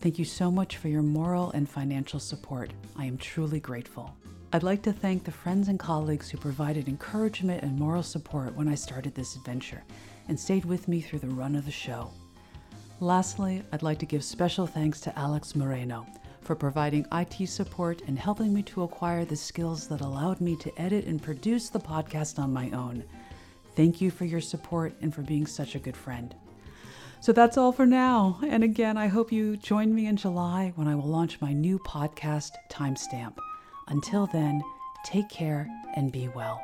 Thank 0.00 0.16
you 0.18 0.24
so 0.24 0.50
much 0.50 0.76
for 0.76 0.86
your 0.86 1.02
moral 1.02 1.50
and 1.50 1.68
financial 1.68 2.20
support. 2.20 2.70
I 2.96 3.04
am 3.04 3.18
truly 3.18 3.58
grateful. 3.58 4.14
I'd 4.52 4.62
like 4.62 4.80
to 4.82 4.92
thank 4.92 5.24
the 5.24 5.32
friends 5.32 5.66
and 5.66 5.78
colleagues 5.78 6.30
who 6.30 6.38
provided 6.38 6.88
encouragement 6.88 7.64
and 7.64 7.76
moral 7.76 8.04
support 8.04 8.54
when 8.54 8.68
I 8.68 8.76
started 8.76 9.14
this 9.14 9.34
adventure 9.34 9.82
and 10.28 10.38
stayed 10.38 10.64
with 10.64 10.86
me 10.86 11.00
through 11.00 11.18
the 11.18 11.26
run 11.26 11.56
of 11.56 11.64
the 11.64 11.72
show. 11.72 12.12
Lastly, 13.00 13.64
I'd 13.72 13.82
like 13.82 13.98
to 13.98 14.06
give 14.06 14.22
special 14.22 14.68
thanks 14.68 15.00
to 15.00 15.18
Alex 15.18 15.56
Moreno 15.56 16.06
for 16.42 16.54
providing 16.54 17.04
IT 17.12 17.48
support 17.48 18.00
and 18.06 18.16
helping 18.16 18.54
me 18.54 18.62
to 18.62 18.84
acquire 18.84 19.24
the 19.24 19.36
skills 19.36 19.88
that 19.88 20.00
allowed 20.00 20.40
me 20.40 20.54
to 20.56 20.80
edit 20.80 21.06
and 21.06 21.20
produce 21.20 21.70
the 21.70 21.80
podcast 21.80 22.38
on 22.38 22.52
my 22.52 22.70
own. 22.70 23.02
Thank 23.74 24.00
you 24.00 24.12
for 24.12 24.24
your 24.26 24.40
support 24.40 24.94
and 25.02 25.12
for 25.12 25.22
being 25.22 25.46
such 25.46 25.74
a 25.74 25.80
good 25.80 25.96
friend. 25.96 26.34
So 27.20 27.32
that's 27.32 27.56
all 27.56 27.72
for 27.72 27.86
now. 27.86 28.38
And 28.46 28.62
again, 28.62 28.96
I 28.96 29.08
hope 29.08 29.32
you 29.32 29.56
join 29.56 29.94
me 29.94 30.06
in 30.06 30.16
July 30.16 30.72
when 30.76 30.88
I 30.88 30.94
will 30.94 31.08
launch 31.08 31.40
my 31.40 31.52
new 31.52 31.78
podcast, 31.78 32.52
Timestamp. 32.70 33.36
Until 33.88 34.26
then, 34.26 34.62
take 35.04 35.28
care 35.28 35.68
and 35.94 36.12
be 36.12 36.28
well. 36.28 36.60